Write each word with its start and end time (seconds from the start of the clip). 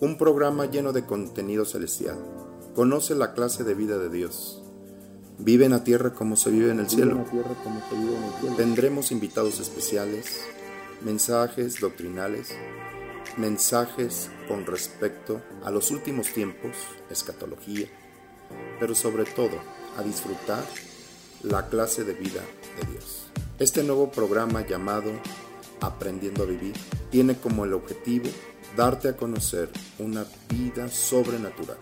un 0.00 0.16
programa 0.16 0.66
lleno 0.66 0.92
de 0.92 1.04
contenido 1.04 1.64
celestial. 1.64 2.16
Conoce 2.74 3.14
la 3.16 3.34
clase 3.34 3.64
de 3.64 3.74
vida 3.74 3.98
de 3.98 4.08
Dios. 4.08 4.62
Vive 5.38 5.64
en 5.64 5.72
la 5.72 5.82
tierra 5.82 6.12
como 6.12 6.36
se 6.36 6.50
vive 6.50 6.70
en 6.70 6.78
el 6.78 6.88
cielo. 6.88 7.24
Tendremos 8.56 9.10
invitados 9.10 9.58
especiales, 9.58 10.40
mensajes 11.02 11.80
doctrinales, 11.80 12.54
mensajes 13.36 14.30
con 14.46 14.66
respecto 14.66 15.40
a 15.64 15.70
los 15.70 15.90
últimos 15.90 16.32
tiempos, 16.32 16.76
escatología, 17.10 17.88
pero 18.78 18.94
sobre 18.94 19.24
todo 19.24 19.58
a 19.96 20.02
disfrutar 20.02 20.64
la 21.42 21.68
clase 21.68 22.04
de 22.04 22.14
vida 22.14 22.40
de 22.80 22.92
Dios. 22.92 23.26
Este 23.58 23.82
nuevo 23.82 24.10
programa 24.10 24.64
llamado 24.64 25.10
Aprendiendo 25.80 26.44
a 26.44 26.46
Vivir 26.46 26.74
tiene 27.10 27.36
como 27.36 27.64
el 27.64 27.72
objetivo 27.72 28.28
darte 28.78 29.08
a 29.08 29.16
conocer 29.16 29.68
una 29.98 30.24
vida 30.48 30.86
sobrenatural. 30.86 31.76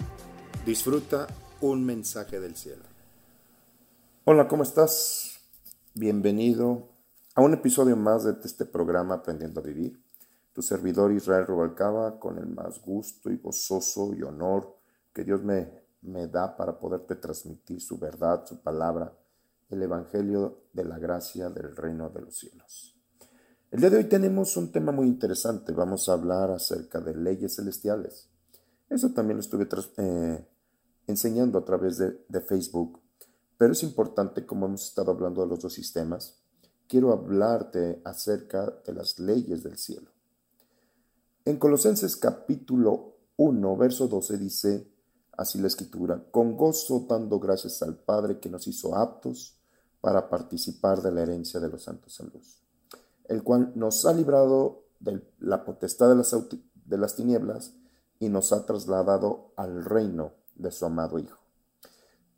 Disfruta 0.64 1.26
un 1.60 1.84
mensaje 1.84 2.40
del 2.40 2.56
cielo. 2.56 2.84
Hola, 4.24 4.48
¿cómo 4.48 4.62
estás? 4.62 5.38
Bienvenido 5.92 6.88
a 7.34 7.42
un 7.42 7.52
episodio 7.52 7.98
más 7.98 8.24
de 8.24 8.34
este 8.42 8.64
programa 8.64 9.16
Aprendiendo 9.16 9.60
a 9.60 9.62
Vivir. 9.62 10.02
Tu 10.54 10.62
servidor 10.62 11.12
Israel 11.12 11.46
Rubalcaba 11.46 12.18
con 12.18 12.38
el 12.38 12.46
más 12.46 12.80
gusto 12.80 13.30
y 13.30 13.36
gozoso 13.36 14.14
y 14.14 14.22
honor 14.22 14.74
que 15.12 15.22
Dios 15.22 15.42
me, 15.42 15.68
me 16.00 16.28
da 16.28 16.56
para 16.56 16.78
poderte 16.78 17.16
transmitir 17.16 17.78
su 17.82 17.98
verdad, 17.98 18.46
su 18.46 18.62
palabra, 18.62 19.12
el 19.68 19.82
Evangelio 19.82 20.62
de 20.72 20.84
la 20.86 20.98
gracia 20.98 21.50
del 21.50 21.76
reino 21.76 22.08
de 22.08 22.22
los 22.22 22.38
cielos. 22.38 22.95
El 23.72 23.80
día 23.80 23.90
de 23.90 23.96
hoy 23.96 24.04
tenemos 24.04 24.56
un 24.56 24.70
tema 24.70 24.92
muy 24.92 25.08
interesante. 25.08 25.72
Vamos 25.72 26.08
a 26.08 26.12
hablar 26.12 26.52
acerca 26.52 27.00
de 27.00 27.16
leyes 27.16 27.56
celestiales. 27.56 28.28
Eso 28.88 29.10
también 29.10 29.38
lo 29.38 29.40
estuve 29.40 29.66
eh, 29.96 30.46
enseñando 31.08 31.58
a 31.58 31.64
través 31.64 31.98
de, 31.98 32.24
de 32.28 32.40
Facebook. 32.40 33.00
Pero 33.58 33.72
es 33.72 33.82
importante, 33.82 34.46
como 34.46 34.66
hemos 34.66 34.86
estado 34.86 35.10
hablando 35.10 35.42
de 35.42 35.48
los 35.48 35.58
dos 35.58 35.74
sistemas, 35.74 36.38
quiero 36.86 37.12
hablarte 37.12 38.00
acerca 38.04 38.72
de 38.86 38.92
las 38.92 39.18
leyes 39.18 39.64
del 39.64 39.76
cielo. 39.78 40.10
En 41.44 41.58
Colosenses 41.58 42.16
capítulo 42.16 43.16
1, 43.36 43.76
verso 43.76 44.06
12 44.06 44.38
dice 44.38 44.92
así 45.32 45.58
la 45.58 45.66
escritura, 45.66 46.24
con 46.30 46.56
gozo 46.56 47.04
dando 47.08 47.40
gracias 47.40 47.82
al 47.82 47.96
Padre 47.96 48.38
que 48.38 48.48
nos 48.48 48.68
hizo 48.68 48.94
aptos 48.94 49.58
para 50.00 50.30
participar 50.30 51.02
de 51.02 51.10
la 51.10 51.22
herencia 51.22 51.58
de 51.58 51.68
los 51.68 51.82
santos 51.82 52.20
en 52.20 52.30
luz 52.32 52.65
el 53.28 53.42
cual 53.42 53.72
nos 53.74 54.06
ha 54.06 54.12
librado 54.12 54.84
de 55.00 55.22
la 55.38 55.64
potestad 55.64 56.08
de 56.08 56.16
las, 56.16 56.34
de 56.84 56.98
las 56.98 57.16
tinieblas 57.16 57.74
y 58.18 58.28
nos 58.28 58.52
ha 58.52 58.64
trasladado 58.66 59.52
al 59.56 59.84
reino 59.84 60.32
de 60.54 60.70
su 60.70 60.86
amado 60.86 61.18
Hijo. 61.18 61.38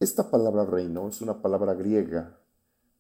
Esta 0.01 0.31
palabra 0.31 0.65
reino 0.65 1.09
es 1.09 1.21
una 1.21 1.43
palabra 1.43 1.75
griega, 1.75 2.39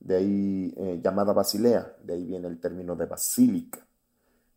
de 0.00 0.16
ahí 0.16 0.74
eh, 0.76 1.00
llamada 1.02 1.32
Basilea, 1.32 1.96
de 2.04 2.14
ahí 2.14 2.24
viene 2.24 2.48
el 2.48 2.60
término 2.60 2.96
de 2.96 3.06
basílica, 3.06 3.86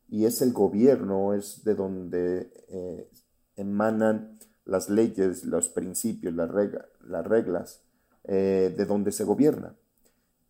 y 0.09 0.26
es 0.26 0.42
el 0.42 0.52
gobierno, 0.52 1.34
es 1.34 1.64
de 1.64 1.76
donde 1.76 2.52
eh, 2.68 3.09
emanan 3.56 4.40
las 4.66 4.90
leyes, 4.90 5.46
los 5.46 5.70
principios, 5.70 6.34
las, 6.34 6.52
reglas, 7.26 7.82
eh, 8.24 8.74
de 8.76 8.86
donde 8.86 9.12
se 9.12 9.24
gobierna. 9.24 9.76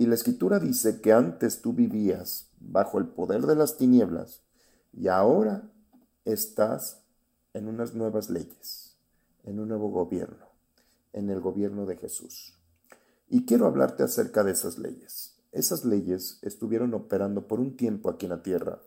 Y 0.01 0.07
la 0.07 0.15
escritura 0.15 0.57
dice 0.57 0.99
que 0.99 1.13
antes 1.13 1.61
tú 1.61 1.73
vivías 1.73 2.49
bajo 2.59 2.97
el 2.97 3.05
poder 3.05 3.43
de 3.43 3.55
las 3.55 3.77
tinieblas 3.77 4.41
y 4.91 5.09
ahora 5.09 5.69
estás 6.25 7.03
en 7.53 7.67
unas 7.67 7.93
nuevas 7.93 8.31
leyes, 8.31 8.95
en 9.43 9.59
un 9.59 9.67
nuevo 9.67 9.91
gobierno, 9.91 10.47
en 11.13 11.29
el 11.29 11.39
gobierno 11.39 11.85
de 11.85 11.97
Jesús. 11.97 12.57
Y 13.29 13.45
quiero 13.45 13.67
hablarte 13.67 14.01
acerca 14.01 14.43
de 14.43 14.53
esas 14.53 14.79
leyes. 14.79 15.35
Esas 15.51 15.85
leyes 15.85 16.39
estuvieron 16.41 16.95
operando 16.95 17.47
por 17.47 17.59
un 17.59 17.77
tiempo 17.77 18.09
aquí 18.09 18.25
en 18.25 18.31
la 18.31 18.41
tierra 18.41 18.81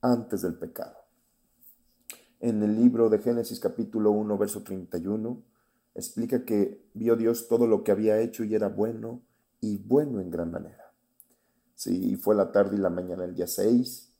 antes 0.00 0.40
del 0.40 0.54
pecado. 0.54 0.96
En 2.40 2.62
el 2.62 2.76
libro 2.76 3.10
de 3.10 3.18
Génesis 3.18 3.60
capítulo 3.60 4.10
1, 4.12 4.38
verso 4.38 4.62
31, 4.62 5.38
explica 5.94 6.46
que 6.46 6.82
vio 6.94 7.14
Dios 7.14 7.46
todo 7.46 7.66
lo 7.66 7.84
que 7.84 7.92
había 7.92 8.20
hecho 8.20 8.42
y 8.42 8.54
era 8.54 8.70
bueno 8.70 9.20
y 9.60 9.78
bueno 9.78 10.20
en 10.20 10.30
gran 10.30 10.50
manera. 10.50 10.92
Sí, 11.74 12.16
fue 12.16 12.34
la 12.34 12.52
tarde 12.52 12.76
y 12.76 12.80
la 12.80 12.90
mañana 12.90 13.24
el 13.24 13.34
día 13.34 13.46
6, 13.46 14.12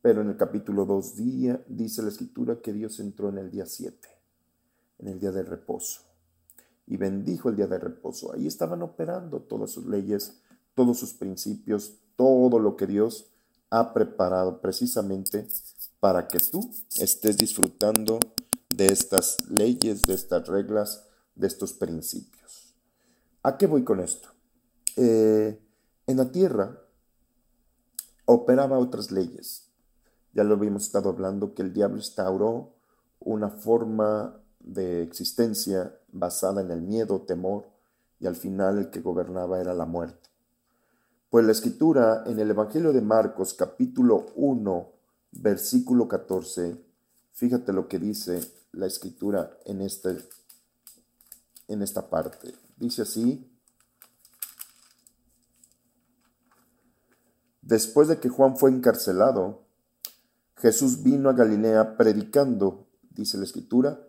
pero 0.00 0.20
en 0.22 0.28
el 0.28 0.36
capítulo 0.36 0.84
2 0.84 1.16
día, 1.16 1.64
dice 1.66 2.02
la 2.02 2.08
escritura 2.08 2.60
que 2.60 2.72
Dios 2.72 3.00
entró 3.00 3.28
en 3.28 3.38
el 3.38 3.50
día 3.50 3.66
7, 3.66 4.08
en 4.98 5.08
el 5.08 5.18
día 5.18 5.32
del 5.32 5.46
reposo, 5.46 6.02
y 6.86 6.96
bendijo 6.96 7.48
el 7.48 7.56
día 7.56 7.66
del 7.66 7.80
reposo. 7.80 8.32
Ahí 8.32 8.46
estaban 8.46 8.82
operando 8.82 9.40
todas 9.40 9.70
sus 9.70 9.86
leyes, 9.86 10.40
todos 10.74 10.98
sus 10.98 11.14
principios, 11.14 11.98
todo 12.16 12.58
lo 12.58 12.76
que 12.76 12.86
Dios 12.86 13.32
ha 13.70 13.92
preparado 13.92 14.60
precisamente 14.60 15.46
para 16.00 16.28
que 16.28 16.38
tú 16.38 16.70
estés 16.96 17.36
disfrutando 17.36 18.20
de 18.68 18.86
estas 18.86 19.48
leyes, 19.50 20.06
de 20.06 20.14
estas 20.14 20.46
reglas, 20.46 21.06
de 21.34 21.46
estos 21.46 21.72
principios. 21.72 22.74
¿A 23.42 23.56
qué 23.56 23.66
voy 23.66 23.82
con 23.82 24.00
esto? 24.00 24.37
Eh, 25.00 25.56
en 26.08 26.16
la 26.16 26.32
tierra 26.32 26.76
operaba 28.24 28.78
otras 28.78 29.12
leyes. 29.12 29.70
Ya 30.32 30.42
lo 30.42 30.54
habíamos 30.54 30.82
estado 30.82 31.10
hablando 31.10 31.54
que 31.54 31.62
el 31.62 31.72
diablo 31.72 31.98
instauró 31.98 32.74
una 33.20 33.48
forma 33.48 34.42
de 34.58 35.02
existencia 35.02 35.96
basada 36.10 36.62
en 36.62 36.72
el 36.72 36.82
miedo, 36.82 37.20
temor, 37.20 37.68
y 38.18 38.26
al 38.26 38.34
final 38.34 38.78
el 38.78 38.90
que 38.90 39.00
gobernaba 39.00 39.60
era 39.60 39.72
la 39.72 39.86
muerte. 39.86 40.30
Pues 41.30 41.46
la 41.46 41.52
escritura 41.52 42.24
en 42.26 42.40
el 42.40 42.50
Evangelio 42.50 42.92
de 42.92 43.00
Marcos 43.00 43.54
capítulo 43.54 44.26
1, 44.34 44.92
versículo 45.30 46.08
14, 46.08 46.76
fíjate 47.34 47.72
lo 47.72 47.86
que 47.86 48.00
dice 48.00 48.40
la 48.72 48.86
escritura 48.86 49.56
en, 49.64 49.80
este, 49.80 50.18
en 51.68 51.82
esta 51.82 52.10
parte. 52.10 52.52
Dice 52.76 53.02
así, 53.02 53.48
Después 57.68 58.08
de 58.08 58.18
que 58.18 58.30
Juan 58.30 58.56
fue 58.56 58.70
encarcelado, 58.70 59.66
Jesús 60.56 61.02
vino 61.02 61.28
a 61.28 61.34
Galilea 61.34 61.98
predicando, 61.98 62.88
dice 63.10 63.36
la 63.36 63.44
escritura, 63.44 64.08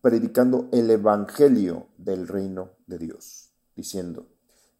predicando 0.00 0.68
el 0.70 0.88
Evangelio 0.88 1.88
del 1.98 2.28
reino 2.28 2.70
de 2.86 2.98
Dios, 2.98 3.50
diciendo, 3.74 4.28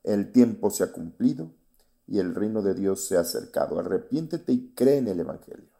el 0.04 0.30
tiempo 0.30 0.70
se 0.70 0.84
ha 0.84 0.92
cumplido 0.92 1.50
y 2.06 2.20
el 2.20 2.36
reino 2.36 2.62
de 2.62 2.74
Dios 2.74 3.04
se 3.04 3.16
ha 3.16 3.22
acercado. 3.22 3.80
Arrepiéntete 3.80 4.52
y 4.52 4.72
cree 4.76 4.98
en 4.98 5.08
el 5.08 5.18
Evangelio. 5.18 5.72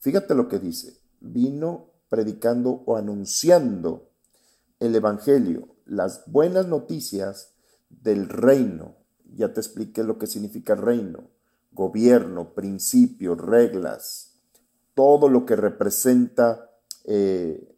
Fíjate 0.00 0.34
lo 0.34 0.48
que 0.48 0.58
dice, 0.58 0.98
vino 1.20 1.92
predicando 2.08 2.82
o 2.86 2.96
anunciando 2.96 4.10
el 4.80 4.96
Evangelio, 4.96 5.76
las 5.86 6.24
buenas 6.26 6.66
noticias 6.66 7.52
del 7.88 8.28
reino 8.28 9.03
ya 9.36 9.52
te 9.52 9.60
expliqué 9.60 10.02
lo 10.02 10.18
que 10.18 10.26
significa 10.26 10.74
reino, 10.74 11.30
gobierno, 11.72 12.54
principios, 12.54 13.38
reglas, 13.38 14.34
todo 14.94 15.28
lo 15.28 15.44
que 15.44 15.56
representa 15.56 16.70
eh, 17.04 17.76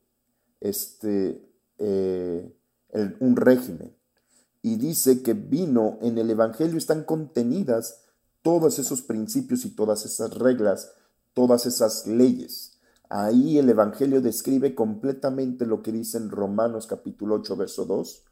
este, 0.60 1.42
eh, 1.78 2.52
un 3.20 3.36
régimen. 3.36 3.94
Y 4.62 4.76
dice 4.76 5.22
que 5.22 5.34
vino 5.34 5.98
en 6.02 6.18
el 6.18 6.30
Evangelio, 6.30 6.76
están 6.76 7.04
contenidas 7.04 8.02
todos 8.42 8.78
esos 8.78 9.02
principios 9.02 9.64
y 9.64 9.70
todas 9.70 10.04
esas 10.04 10.34
reglas, 10.34 10.92
todas 11.34 11.66
esas 11.66 12.06
leyes. 12.06 12.78
Ahí 13.08 13.58
el 13.58 13.68
Evangelio 13.68 14.20
describe 14.20 14.74
completamente 14.74 15.66
lo 15.66 15.82
que 15.82 15.92
dice 15.92 16.18
en 16.18 16.30
Romanos 16.30 16.86
capítulo 16.86 17.36
8, 17.36 17.56
verso 17.56 17.84
2, 17.84 18.24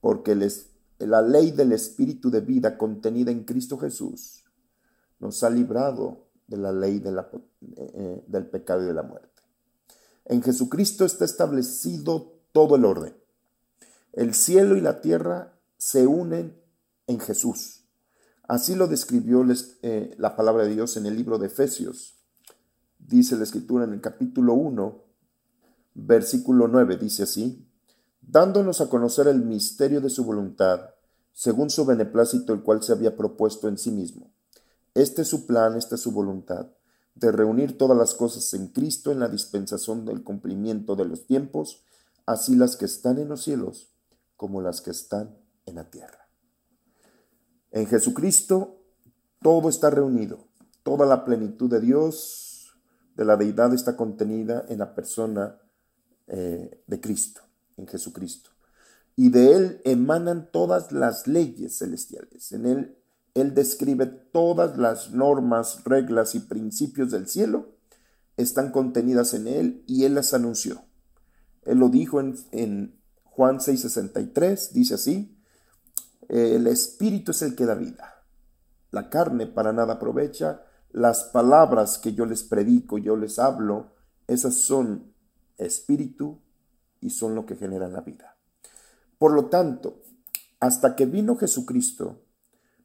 porque 0.00 0.34
les 0.34 0.71
la 0.98 1.22
ley 1.22 1.50
del 1.50 1.72
Espíritu 1.72 2.30
de 2.30 2.40
vida 2.40 2.78
contenida 2.78 3.30
en 3.30 3.44
Cristo 3.44 3.78
Jesús 3.78 4.44
nos 5.18 5.42
ha 5.44 5.50
librado 5.50 6.28
de 6.46 6.56
la 6.56 6.72
ley 6.72 6.98
de 6.98 7.12
la, 7.12 7.30
eh, 7.76 8.24
del 8.26 8.46
pecado 8.46 8.82
y 8.82 8.86
de 8.86 8.94
la 8.94 9.02
muerte. 9.02 9.42
En 10.24 10.42
Jesucristo 10.42 11.04
está 11.04 11.24
establecido 11.24 12.40
todo 12.52 12.76
el 12.76 12.84
orden. 12.84 13.16
El 14.12 14.34
cielo 14.34 14.76
y 14.76 14.80
la 14.80 15.00
tierra 15.00 15.58
se 15.78 16.06
unen 16.06 16.60
en 17.06 17.20
Jesús. 17.20 17.84
Así 18.46 18.74
lo 18.74 18.86
describió 18.86 19.44
eh, 19.82 20.14
la 20.18 20.36
palabra 20.36 20.64
de 20.64 20.74
Dios 20.74 20.96
en 20.96 21.06
el 21.06 21.16
libro 21.16 21.38
de 21.38 21.46
Efesios. 21.46 22.18
Dice 22.98 23.36
la 23.36 23.44
escritura 23.44 23.84
en 23.84 23.92
el 23.92 24.00
capítulo 24.00 24.54
1, 24.54 25.04
versículo 25.94 26.68
9, 26.68 26.96
dice 26.98 27.22
así, 27.24 27.66
dándonos 28.22 28.80
a 28.80 28.88
conocer 28.88 29.28
el 29.28 29.42
misterio 29.42 30.00
de 30.00 30.10
su 30.10 30.24
voluntad, 30.24 30.90
según 31.32 31.70
su 31.70 31.84
beneplácito 31.84 32.52
el 32.52 32.62
cual 32.62 32.82
se 32.82 32.92
había 32.92 33.16
propuesto 33.16 33.68
en 33.68 33.76
sí 33.76 33.90
mismo. 33.90 34.32
Este 34.94 35.22
es 35.22 35.28
su 35.28 35.46
plan, 35.46 35.76
esta 35.76 35.96
es 35.96 36.00
su 36.00 36.12
voluntad, 36.12 36.68
de 37.14 37.32
reunir 37.32 37.76
todas 37.76 37.96
las 37.96 38.14
cosas 38.14 38.52
en 38.54 38.68
Cristo 38.68 39.12
en 39.12 39.20
la 39.20 39.28
dispensación 39.28 40.04
del 40.04 40.22
cumplimiento 40.22 40.96
de 40.96 41.04
los 41.04 41.26
tiempos, 41.26 41.84
así 42.26 42.56
las 42.56 42.76
que 42.76 42.86
están 42.86 43.18
en 43.18 43.28
los 43.28 43.42
cielos 43.42 43.92
como 44.36 44.60
las 44.60 44.80
que 44.80 44.90
están 44.90 45.36
en 45.66 45.76
la 45.76 45.90
tierra. 45.90 46.28
En 47.70 47.86
Jesucristo 47.86 48.78
todo 49.40 49.68
está 49.68 49.90
reunido, 49.90 50.48
toda 50.82 51.06
la 51.06 51.24
plenitud 51.24 51.70
de 51.70 51.80
Dios, 51.80 52.76
de 53.16 53.24
la 53.24 53.36
deidad 53.36 53.74
está 53.74 53.96
contenida 53.96 54.64
en 54.68 54.78
la 54.78 54.94
persona 54.94 55.58
eh, 56.26 56.82
de 56.86 57.00
Cristo, 57.00 57.42
en 57.82 57.88
Jesucristo. 57.88 58.50
Y 59.14 59.28
de 59.28 59.54
Él 59.54 59.80
emanan 59.84 60.48
todas 60.50 60.90
las 60.90 61.26
leyes 61.26 61.78
celestiales. 61.78 62.52
En 62.52 62.66
Él 62.66 62.96
él 63.34 63.54
describe 63.54 64.06
todas 64.06 64.76
las 64.76 65.12
normas, 65.12 65.84
reglas 65.84 66.34
y 66.34 66.40
principios 66.40 67.10
del 67.10 67.28
cielo, 67.28 67.72
están 68.36 68.72
contenidas 68.72 69.32
en 69.34 69.46
Él 69.46 69.84
y 69.86 70.04
Él 70.04 70.14
las 70.14 70.34
anunció. 70.34 70.82
Él 71.64 71.78
lo 71.78 71.88
dijo 71.88 72.20
en, 72.20 72.36
en 72.50 73.00
Juan 73.24 73.58
6:63, 73.58 74.72
dice 74.72 74.94
así, 74.94 75.38
el 76.28 76.66
Espíritu 76.66 77.30
es 77.30 77.42
el 77.42 77.54
que 77.54 77.66
da 77.66 77.74
vida, 77.74 78.22
la 78.90 79.08
carne 79.08 79.46
para 79.46 79.72
nada 79.72 79.94
aprovecha, 79.94 80.62
las 80.90 81.24
palabras 81.24 81.98
que 81.98 82.12
yo 82.12 82.26
les 82.26 82.42
predico, 82.42 82.98
yo 82.98 83.16
les 83.16 83.38
hablo, 83.38 83.92
esas 84.26 84.54
son 84.54 85.12
espíritu 85.56 86.40
y 87.02 87.10
son 87.10 87.34
lo 87.34 87.44
que 87.44 87.56
genera 87.56 87.88
la 87.88 88.00
vida. 88.00 88.36
Por 89.18 89.32
lo 89.32 89.46
tanto, 89.46 90.00
hasta 90.60 90.96
que 90.96 91.06
vino 91.06 91.36
Jesucristo, 91.36 92.22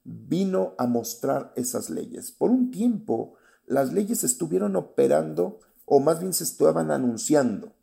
vino 0.04 0.74
a 0.78 0.88
mostrar 0.88 1.54
esas 1.56 1.90
leyes. 1.90 2.31
Por 2.31 2.50
un 2.50 2.72
tiempo, 2.72 3.36
las 3.66 3.94
leyes 3.94 4.24
estuvieron 4.24 4.75
operando, 4.75 5.60
o 5.86 6.00
más 6.00 6.19
bien 6.19 6.34
se 6.34 6.44
estaban 6.44 6.92
anunciando. 6.92 7.74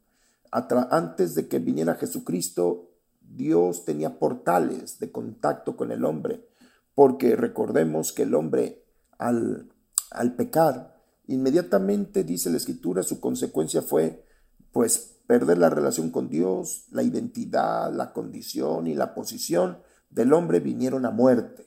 Antes 0.51 1.35
de 1.35 1.49
que 1.49 1.59
viniera 1.59 1.95
Jesucristo, 1.95 2.91
Dios 3.21 3.85
tenía 3.85 4.19
portales 4.19 4.99
de 4.99 5.11
contacto 5.11 5.77
con 5.77 5.91
el 5.91 6.05
hombre, 6.05 6.49
porque 6.95 7.37
recordemos 7.37 8.13
que 8.13 8.23
el 8.23 8.35
hombre 8.35 8.85
al, 9.19 9.73
al 10.11 10.37
pecar, 10.37 10.97
inmediatamente, 11.27 12.25
dice 12.25 12.51
la 12.51 12.57
escritura, 12.57 13.03
su 13.03 13.21
consecuencia 13.21 13.83
fue 13.83 14.25
pues 14.73 15.14
perder 15.27 15.59
la 15.59 15.71
relación 15.71 16.11
con 16.11 16.29
Dios, 16.29 16.87
la 16.91 17.03
identidad, 17.03 17.93
la 17.93 18.13
condición 18.13 18.87
y 18.87 18.95
la 18.95 19.15
posición 19.15 19.79
del 20.11 20.33
hombre 20.33 20.61
vinieron 20.61 21.07
a 21.07 21.11
muerte. 21.11 21.67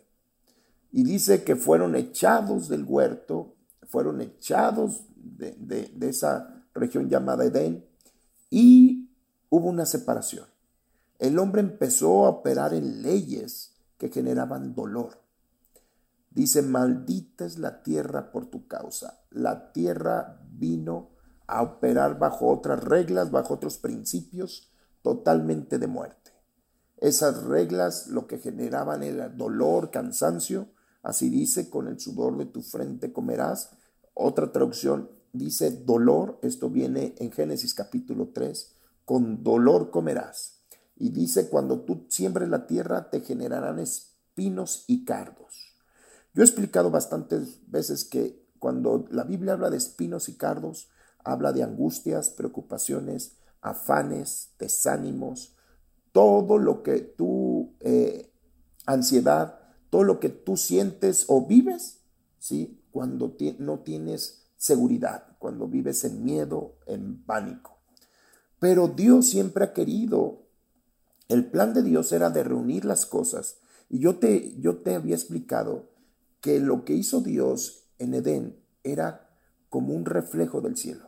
Y 0.92 1.04
dice 1.04 1.44
que 1.44 1.56
fueron 1.56 1.96
echados 1.96 2.70
del 2.70 2.86
huerto, 2.86 3.56
fueron 3.88 4.22
echados 4.22 5.02
de, 5.16 5.92
esa 6.02 6.64
región 6.74 7.10
llamada 7.10 7.46
Edén 7.46 7.86
y 8.50 9.10
hubo 9.50 9.68
una 9.68 9.86
separación. 9.86 10.46
El 11.20 11.40
hombre 11.40 11.62
empezó 11.62 12.26
a 12.26 12.30
operar 12.30 12.74
en 12.74 13.02
leyes 13.02 13.74
que 13.98 14.10
generaban 14.10 14.76
dolor. 14.76 15.22
Dice, 16.30 16.62
maldita 16.62 17.46
es 17.46 17.58
la 17.58 17.82
tierra 17.82 18.32
por 18.32 18.46
tu 18.46 18.68
causa. 18.68 19.22
La 19.32 19.72
tierra 19.72 20.40
vino 20.52 21.17
a 21.48 21.62
operar 21.64 22.20
bajo 22.20 22.48
otras 22.50 22.84
reglas, 22.84 23.32
bajo 23.32 23.56
otros 23.56 23.78
principios, 23.78 24.72
totalmente 25.02 25.80
de 25.80 25.88
muerte. 25.88 26.32
Esas 26.98 27.44
reglas 27.44 28.08
lo 28.08 28.28
que 28.28 28.40
generaban 28.40 29.04
era 29.04 29.30
dolor, 29.30 29.92
cansancio, 29.92 30.68
Así 31.08 31.30
dice, 31.30 31.70
con 31.70 31.88
el 31.88 32.02
sudor 32.02 32.38
de 32.38 32.48
tu 32.48 32.62
frente 32.62 33.14
comerás. 33.14 33.70
Otra 34.14 34.52
traducción 34.52 35.10
dice 35.32 35.72
dolor, 35.72 36.38
esto 36.42 36.70
viene 36.70 37.16
en 37.20 37.32
Génesis 37.32 37.74
capítulo 37.74 38.32
3, 38.34 38.74
con 39.06 39.42
dolor 39.42 39.90
comerás. 39.90 40.64
Y 40.98 41.12
dice, 41.12 41.48
cuando 41.48 41.80
tú 41.82 42.08
siembres 42.10 42.50
la 42.50 42.68
tierra, 42.68 43.10
te 43.10 43.22
generarán 43.22 43.80
espinos 43.80 44.84
y 44.88 45.06
cardos. 45.06 45.78
Yo 46.34 46.42
he 46.42 46.46
explicado 46.46 46.92
bastantes 46.92 47.62
veces 47.72 48.04
que 48.04 48.46
cuando 48.60 49.06
la 49.10 49.24
Biblia 49.24 49.54
habla 49.54 49.70
de 49.70 49.78
espinos 49.78 50.28
y 50.28 50.34
cardos, 50.34 50.90
habla 51.28 51.52
de 51.52 51.64
angustias, 51.64 52.30
preocupaciones, 52.30 53.38
afanes, 53.62 54.52
desánimos, 54.58 55.56
todo 56.12 56.58
lo 56.58 56.84
que 56.84 57.00
tú, 57.00 57.76
eh, 57.82 58.32
ansiedad, 58.86 59.60
todo 59.90 60.04
lo 60.04 60.20
que 60.20 60.30
tú 60.30 60.58
sientes 60.58 61.26
o 61.28 61.46
vives, 61.46 62.02
¿sí? 62.40 62.82
Cuando 62.92 63.36
no 63.60 63.80
tienes 63.80 64.48
seguridad, 64.58 65.38
cuando 65.38 65.68
vives 65.68 66.04
en 66.04 66.24
miedo, 66.24 66.76
en 66.88 67.24
pánico. 67.24 67.78
Pero 68.60 68.88
Dios 68.88 69.30
siempre 69.30 69.66
ha 69.66 69.74
querido, 69.74 70.48
el 71.28 71.46
plan 71.46 71.74
de 71.74 71.84
Dios 71.84 72.12
era 72.12 72.30
de 72.30 72.44
reunir 72.44 72.86
las 72.86 73.06
cosas. 73.06 73.58
Y 73.90 74.00
yo 74.00 74.18
te, 74.18 74.60
yo 74.60 74.78
te 74.78 74.96
había 74.96 75.16
explicado 75.16 75.90
que 76.42 76.60
lo 76.60 76.84
que 76.86 76.94
hizo 76.94 77.22
Dios 77.22 77.84
en 78.00 78.14
Edén 78.14 78.58
era 78.84 79.30
como 79.70 79.94
un 79.94 80.06
reflejo 80.06 80.62
del 80.62 80.78
cielo. 80.78 81.07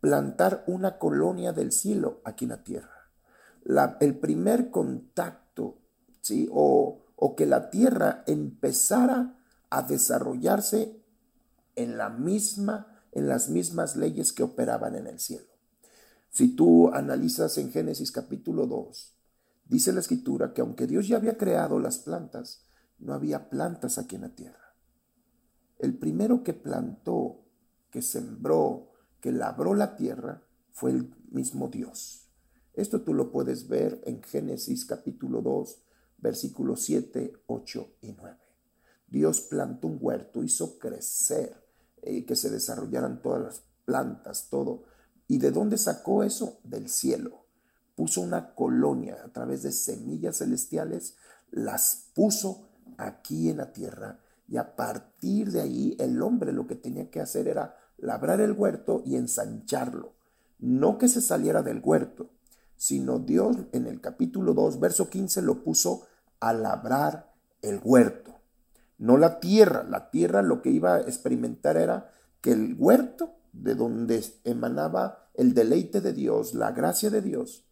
Plantar 0.00 0.64
una 0.66 0.98
colonia 0.98 1.52
del 1.52 1.72
cielo 1.72 2.20
aquí 2.24 2.44
en 2.44 2.50
la 2.50 2.62
tierra. 2.62 3.10
El 4.00 4.18
primer 4.18 4.70
contacto, 4.70 5.78
¿sí? 6.20 6.48
O 6.52 7.04
o 7.20 7.34
que 7.34 7.46
la 7.46 7.68
tierra 7.70 8.22
empezara 8.26 9.36
a 9.70 9.82
desarrollarse 9.82 11.02
en 11.74 11.98
la 11.98 12.10
misma 12.10 12.94
en 13.10 13.26
las 13.26 13.48
mismas 13.48 13.96
leyes 13.96 14.32
que 14.32 14.42
operaban 14.44 14.94
en 14.94 15.06
el 15.06 15.18
cielo. 15.18 15.46
Si 16.30 16.54
tú 16.54 16.90
analizas 16.92 17.58
en 17.58 17.72
Génesis 17.72 18.12
capítulo 18.12 18.66
2, 18.66 19.14
dice 19.64 19.92
la 19.92 20.00
escritura 20.00 20.52
que 20.52 20.60
aunque 20.60 20.86
Dios 20.86 21.08
ya 21.08 21.16
había 21.16 21.38
creado 21.38 21.80
las 21.80 21.98
plantas, 21.98 22.66
no 22.98 23.14
había 23.14 23.48
plantas 23.48 23.98
aquí 23.98 24.16
en 24.16 24.22
la 24.22 24.34
tierra. 24.34 24.76
El 25.78 25.98
primero 25.98 26.44
que 26.44 26.52
plantó, 26.52 27.46
que 27.90 28.02
sembró, 28.02 28.87
que 29.20 29.32
labró 29.32 29.74
la 29.74 29.96
tierra, 29.96 30.42
fue 30.72 30.90
el 30.90 31.14
mismo 31.30 31.68
Dios. 31.68 32.28
Esto 32.74 33.02
tú 33.02 33.14
lo 33.14 33.32
puedes 33.32 33.68
ver 33.68 34.00
en 34.04 34.22
Génesis 34.22 34.84
capítulo 34.84 35.42
2, 35.42 35.82
versículos 36.18 36.82
7, 36.84 37.32
8 37.46 37.88
y 38.02 38.12
9. 38.12 38.36
Dios 39.08 39.40
plantó 39.42 39.88
un 39.88 39.98
huerto, 40.00 40.44
hizo 40.44 40.78
crecer, 40.78 41.64
eh, 42.02 42.24
que 42.24 42.36
se 42.36 42.50
desarrollaran 42.50 43.20
todas 43.22 43.42
las 43.42 43.62
plantas, 43.84 44.48
todo. 44.50 44.84
¿Y 45.26 45.38
de 45.38 45.50
dónde 45.50 45.78
sacó 45.78 46.22
eso? 46.22 46.60
Del 46.62 46.88
cielo. 46.88 47.46
Puso 47.96 48.20
una 48.20 48.54
colonia 48.54 49.18
a 49.24 49.32
través 49.32 49.62
de 49.62 49.72
semillas 49.72 50.38
celestiales, 50.38 51.16
las 51.50 52.10
puso 52.14 52.68
aquí 52.96 53.50
en 53.50 53.56
la 53.56 53.72
tierra 53.72 54.20
y 54.48 54.56
a 54.56 54.76
partir 54.76 55.50
de 55.50 55.60
ahí 55.60 55.96
el 55.98 56.22
hombre 56.22 56.52
lo 56.52 56.66
que 56.66 56.74
tenía 56.74 57.10
que 57.10 57.20
hacer 57.20 57.48
era 57.48 57.76
labrar 57.98 58.40
el 58.40 58.52
huerto 58.52 59.02
y 59.04 59.16
ensancharlo. 59.16 60.14
No 60.58 60.98
que 60.98 61.08
se 61.08 61.20
saliera 61.20 61.62
del 61.62 61.80
huerto, 61.84 62.30
sino 62.76 63.18
Dios 63.18 63.56
en 63.72 63.86
el 63.86 64.00
capítulo 64.00 64.54
2, 64.54 64.80
verso 64.80 65.10
15 65.10 65.42
lo 65.42 65.62
puso 65.62 66.06
a 66.40 66.52
labrar 66.52 67.34
el 67.60 67.80
huerto, 67.82 68.36
no 68.98 69.16
la 69.16 69.40
tierra. 69.40 69.84
La 69.84 70.10
tierra 70.10 70.42
lo 70.42 70.62
que 70.62 70.70
iba 70.70 70.94
a 70.94 71.00
experimentar 71.00 71.76
era 71.76 72.10
que 72.40 72.52
el 72.52 72.76
huerto, 72.78 73.34
de 73.52 73.74
donde 73.74 74.24
emanaba 74.44 75.30
el 75.34 75.54
deleite 75.54 76.00
de 76.00 76.12
Dios, 76.12 76.54
la 76.54 76.72
gracia 76.72 77.10
de 77.10 77.22
Dios, 77.22 77.64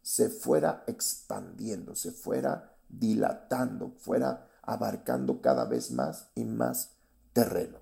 se 0.00 0.28
fuera 0.28 0.84
expandiendo, 0.86 1.94
se 1.94 2.12
fuera 2.12 2.76
dilatando, 2.88 3.94
fuera 3.98 4.48
abarcando 4.62 5.40
cada 5.40 5.64
vez 5.66 5.90
más 5.90 6.30
y 6.34 6.44
más 6.44 6.96
terreno. 7.32 7.78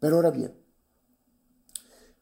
Pero 0.00 0.16
ahora 0.16 0.30
bien, 0.30 0.54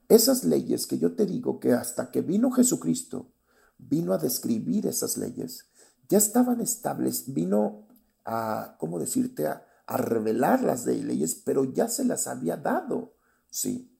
esas 0.09 0.45
leyes 0.45 0.87
que 0.87 0.99
yo 0.99 1.15
te 1.15 1.27
digo 1.27 1.59
que 1.59 1.73
hasta 1.73 2.11
que 2.11 2.23
vino 2.23 2.51
Jesucristo, 2.51 3.33
vino 3.79 4.13
a 4.13 4.19
describir 4.19 4.87
esas 4.87 5.17
leyes, 5.17 5.67
ya 6.09 6.19
estaban 6.19 6.61
estables, 6.61 7.33
vino 7.33 7.89
a, 8.25 8.77
¿cómo 8.79 8.99
decirte?, 8.99 9.47
a, 9.47 9.63
revelar 9.89 10.65
las 10.65 10.85
leyes, 10.85 11.37
pero 11.37 11.65
ya 11.65 11.87
se 11.87 12.05
las 12.05 12.27
había 12.27 12.57
dado, 12.57 13.15
sí, 13.51 13.97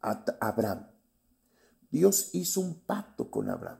a 0.00 0.24
Abraham. 0.40 0.88
Dios 1.88 2.30
hizo 2.32 2.60
un 2.60 2.80
pacto 2.80 3.30
con 3.30 3.48
Abraham. 3.48 3.78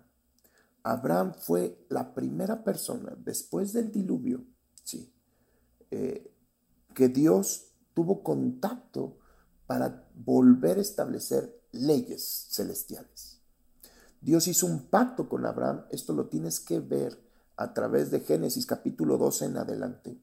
Abraham 0.85 1.35
fue 1.37 1.85
la 1.89 2.15
primera 2.15 2.63
persona 2.63 3.17
después 3.19 3.73
del 3.73 3.91
diluvio, 3.91 4.45
sí, 4.85 5.13
eh, 5.91 6.33
que 6.95 7.09
Dios 7.09 7.73
tuvo 7.95 8.23
contacto 8.23 9.19
para 9.67 10.09
volver 10.15 10.79
a 10.79 10.83
establecer 10.83 11.60
leyes 11.73 12.47
celestiales. 12.51 13.39
Dios 14.21 14.49
hizo 14.49 14.67
un 14.67 14.87
pacto 14.87 15.29
con 15.29 15.47
Abraham, 15.47 15.85
esto 15.91 16.13
lo 16.13 16.27
tienes 16.27 16.61
que 16.61 16.81
ver 16.81 17.19
a 17.57 17.73
través 17.73 18.11
de 18.11 18.21
Génesis 18.21 18.67
capítulo 18.67 19.17
12 19.19 19.47
en 19.47 19.57
adelante. 19.57 20.19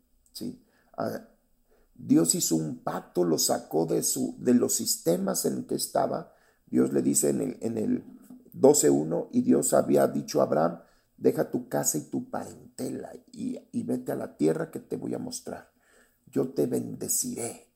Ah, 0.97 1.21
Dios 1.95 2.35
hizo 2.35 2.55
un 2.55 2.79
pacto, 2.79 3.23
lo 3.23 3.39
sacó 3.39 3.85
de, 3.85 4.03
su, 4.03 4.35
de 4.39 4.53
los 4.53 4.73
sistemas 4.73 5.45
en 5.45 5.65
que 5.65 5.75
estaba. 5.75 6.33
Dios 6.67 6.93
le 6.93 7.01
dice 7.01 7.29
en 7.29 7.41
el, 7.41 7.57
en 7.61 7.77
el 7.77 8.03
12.1 8.53 9.29
y 9.31 9.41
Dios 9.41 9.73
había 9.73 10.07
dicho 10.07 10.41
a 10.41 10.43
Abraham, 10.43 10.79
deja 11.17 11.49
tu 11.49 11.67
casa 11.67 11.97
y 11.97 12.01
tu 12.01 12.29
parentela 12.29 13.11
y, 13.31 13.57
y 13.71 13.83
vete 13.83 14.11
a 14.11 14.15
la 14.15 14.37
tierra 14.37 14.69
que 14.69 14.79
te 14.79 14.95
voy 14.95 15.15
a 15.15 15.19
mostrar. 15.19 15.71
Yo 16.27 16.49
te 16.49 16.67
bendeciré. 16.67 17.67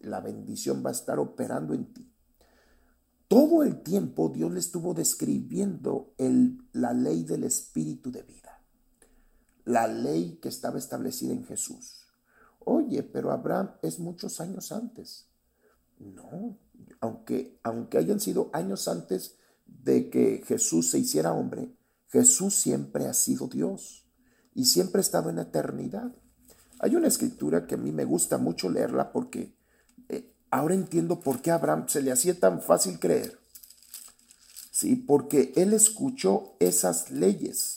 La 0.00 0.20
bendición 0.20 0.82
va 0.84 0.90
a 0.90 0.92
estar 0.92 1.18
operando 1.18 1.74
en 1.74 1.92
ti. 1.92 2.15
Todo 3.28 3.64
el 3.64 3.82
tiempo 3.82 4.28
Dios 4.28 4.52
le 4.52 4.60
estuvo 4.60 4.94
describiendo 4.94 6.14
la 6.72 6.92
ley 6.92 7.24
del 7.24 7.42
espíritu 7.44 8.12
de 8.12 8.22
vida, 8.22 8.62
la 9.64 9.88
ley 9.88 10.38
que 10.40 10.48
estaba 10.48 10.78
establecida 10.78 11.32
en 11.32 11.44
Jesús. 11.44 12.06
Oye, 12.60 13.02
pero 13.02 13.32
Abraham 13.32 13.72
es 13.82 13.98
muchos 13.98 14.40
años 14.40 14.70
antes. 14.70 15.26
No, 15.98 16.58
aunque, 17.00 17.58
aunque 17.64 17.98
hayan 17.98 18.20
sido 18.20 18.50
años 18.52 18.86
antes 18.86 19.36
de 19.66 20.08
que 20.08 20.42
Jesús 20.46 20.90
se 20.90 20.98
hiciera 20.98 21.32
hombre, 21.32 21.74
Jesús 22.08 22.54
siempre 22.54 23.06
ha 23.06 23.14
sido 23.14 23.48
Dios 23.48 24.06
y 24.54 24.66
siempre 24.66 25.00
ha 25.00 25.02
estado 25.02 25.30
en 25.30 25.38
eternidad. 25.38 26.14
Hay 26.78 26.94
una 26.94 27.08
escritura 27.08 27.66
que 27.66 27.74
a 27.74 27.78
mí 27.78 27.90
me 27.90 28.04
gusta 28.04 28.38
mucho 28.38 28.70
leerla 28.70 29.10
porque 29.10 29.55
ahora 30.50 30.74
entiendo 30.74 31.20
por 31.20 31.42
qué 31.42 31.50
a 31.50 31.54
Abraham 31.54 31.88
se 31.88 32.02
le 32.02 32.12
hacía 32.12 32.38
tan 32.38 32.62
fácil 32.62 32.98
creer. 32.98 33.38
Sí, 34.70 34.96
porque 34.96 35.52
él 35.56 35.72
escuchó 35.72 36.54
esas 36.60 37.10
leyes 37.10 37.76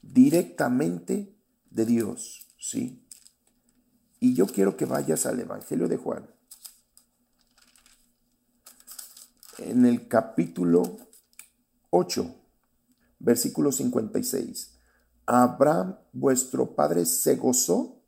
directamente 0.00 1.34
de 1.70 1.86
Dios. 1.86 2.46
¿sí? 2.58 3.04
Y 4.20 4.34
yo 4.34 4.46
quiero 4.46 4.76
que 4.76 4.84
vayas 4.84 5.26
al 5.26 5.40
Evangelio 5.40 5.88
de 5.88 5.96
Juan, 5.96 6.30
en 9.58 9.86
el 9.86 10.06
capítulo 10.06 10.98
8, 11.90 12.34
versículo 13.18 13.72
56. 13.72 14.78
Abraham, 15.26 15.98
vuestro 16.12 16.74
padre, 16.74 17.06
se 17.06 17.36
gozó 17.36 18.02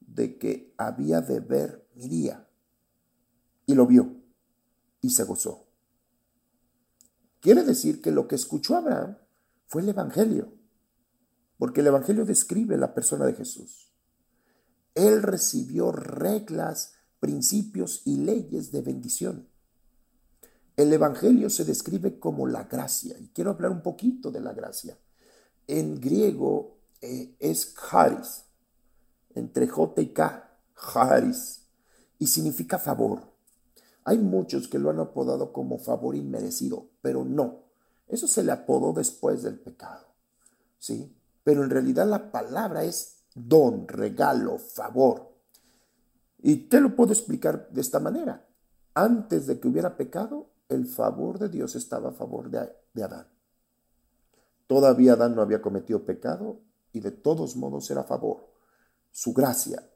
de 0.00 0.38
que 0.38 0.74
había 0.78 1.20
de 1.20 1.40
ver 1.40 1.89
mi. 2.08 2.46
Y 3.66 3.74
lo 3.74 3.86
vio 3.86 4.20
y 5.00 5.10
se 5.10 5.24
gozó. 5.24 5.66
Quiere 7.40 7.64
decir 7.64 8.02
que 8.02 8.10
lo 8.10 8.28
que 8.28 8.34
escuchó 8.34 8.76
Abraham 8.76 9.16
fue 9.66 9.82
el 9.82 9.88
Evangelio, 9.88 10.52
porque 11.58 11.80
el 11.80 11.86
Evangelio 11.86 12.24
describe 12.24 12.76
la 12.76 12.94
persona 12.94 13.24
de 13.24 13.34
Jesús. 13.34 13.92
Él 14.94 15.22
recibió 15.22 15.92
reglas, 15.92 16.94
principios 17.18 18.02
y 18.04 18.16
leyes 18.16 18.72
de 18.72 18.82
bendición. 18.82 19.48
El 20.76 20.92
Evangelio 20.92 21.48
se 21.50 21.64
describe 21.64 22.18
como 22.18 22.46
la 22.46 22.64
gracia, 22.64 23.16
y 23.18 23.28
quiero 23.28 23.50
hablar 23.50 23.70
un 23.70 23.82
poquito 23.82 24.30
de 24.30 24.40
la 24.40 24.52
gracia. 24.52 24.98
En 25.66 26.00
griego 26.00 26.80
eh, 27.00 27.36
es 27.38 27.74
charis, 27.74 28.44
entre 29.34 29.68
J 29.68 30.02
y 30.02 30.12
K, 30.12 30.58
charis, 30.92 31.59
y 32.20 32.26
significa 32.26 32.78
favor. 32.78 33.22
Hay 34.04 34.18
muchos 34.18 34.68
que 34.68 34.78
lo 34.78 34.90
han 34.90 35.00
apodado 35.00 35.52
como 35.52 35.78
favor 35.78 36.14
inmerecido, 36.14 36.90
pero 37.02 37.24
no. 37.24 37.64
Eso 38.06 38.28
se 38.28 38.44
le 38.44 38.52
apodó 38.52 38.92
después 38.92 39.42
del 39.42 39.58
pecado. 39.58 40.06
¿Sí? 40.78 41.16
Pero 41.42 41.64
en 41.64 41.70
realidad 41.70 42.06
la 42.06 42.30
palabra 42.30 42.84
es 42.84 43.24
don, 43.34 43.88
regalo, 43.88 44.58
favor. 44.58 45.32
Y 46.38 46.68
te 46.68 46.80
lo 46.80 46.94
puedo 46.94 47.12
explicar 47.12 47.70
de 47.70 47.80
esta 47.80 48.00
manera. 48.00 48.46
Antes 48.94 49.46
de 49.46 49.58
que 49.58 49.68
hubiera 49.68 49.96
pecado, 49.96 50.50
el 50.68 50.86
favor 50.86 51.38
de 51.38 51.48
Dios 51.48 51.74
estaba 51.74 52.10
a 52.10 52.12
favor 52.12 52.50
de, 52.50 52.70
de 52.92 53.02
Adán. 53.02 53.28
Todavía 54.66 55.14
Adán 55.14 55.34
no 55.34 55.42
había 55.42 55.62
cometido 55.62 56.04
pecado 56.04 56.60
y 56.92 57.00
de 57.00 57.12
todos 57.12 57.56
modos 57.56 57.90
era 57.90 58.04
favor. 58.04 58.50
Su 59.10 59.32
gracia. 59.32 59.88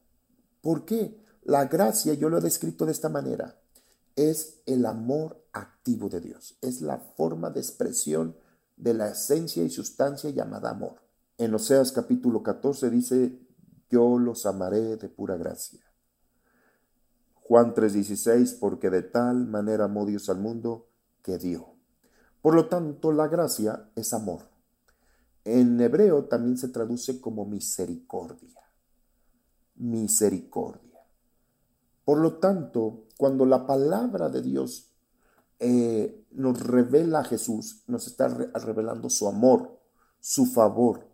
¿Por 0.62 0.87
qué? 0.87 1.24
La 1.44 1.66
gracia, 1.66 2.14
yo 2.14 2.30
lo 2.30 2.38
he 2.38 2.40
descrito 2.40 2.86
de 2.86 2.92
esta 2.92 3.10
manera, 3.10 3.60
es 4.16 4.62
el 4.64 4.86
amor 4.86 5.44
activo 5.52 6.08
de 6.08 6.20
Dios. 6.20 6.56
Es 6.62 6.80
la 6.80 6.98
forma 6.98 7.50
de 7.50 7.60
expresión 7.60 8.36
de 8.76 8.94
la 8.94 9.10
esencia 9.10 9.62
y 9.62 9.70
sustancia 9.70 10.30
llamada 10.30 10.70
amor. 10.70 11.02
En 11.36 11.54
Oseas 11.54 11.92
capítulo 11.92 12.42
14 12.42 12.88
dice, 12.90 13.38
yo 13.90 14.18
los 14.18 14.46
amaré 14.46 14.96
de 14.96 15.08
pura 15.08 15.36
gracia. 15.36 15.80
Juan 17.34 17.74
3:16, 17.74 18.58
porque 18.58 18.88
de 18.88 19.02
tal 19.02 19.46
manera 19.46 19.84
amó 19.84 20.06
Dios 20.06 20.30
al 20.30 20.38
mundo 20.38 20.88
que 21.22 21.36
dio. 21.36 21.74
Por 22.40 22.54
lo 22.54 22.68
tanto, 22.68 23.12
la 23.12 23.28
gracia 23.28 23.90
es 23.94 24.14
amor. 24.14 24.48
En 25.44 25.78
hebreo 25.80 26.24
también 26.24 26.56
se 26.56 26.68
traduce 26.68 27.20
como 27.20 27.44
misericordia. 27.44 28.60
Misericordia. 29.74 30.93
Por 32.04 32.18
lo 32.18 32.34
tanto, 32.34 33.04
cuando 33.16 33.46
la 33.46 33.66
palabra 33.66 34.28
de 34.28 34.42
Dios 34.42 34.90
eh, 35.58 36.26
nos 36.32 36.61
revela 36.61 37.20
a 37.20 37.25
Jesús, 37.25 37.82
nos 37.87 38.06
está 38.06 38.28
revelando 38.28 39.08
su 39.08 39.26
amor, 39.26 39.78
su 40.20 40.46
favor, 40.46 41.08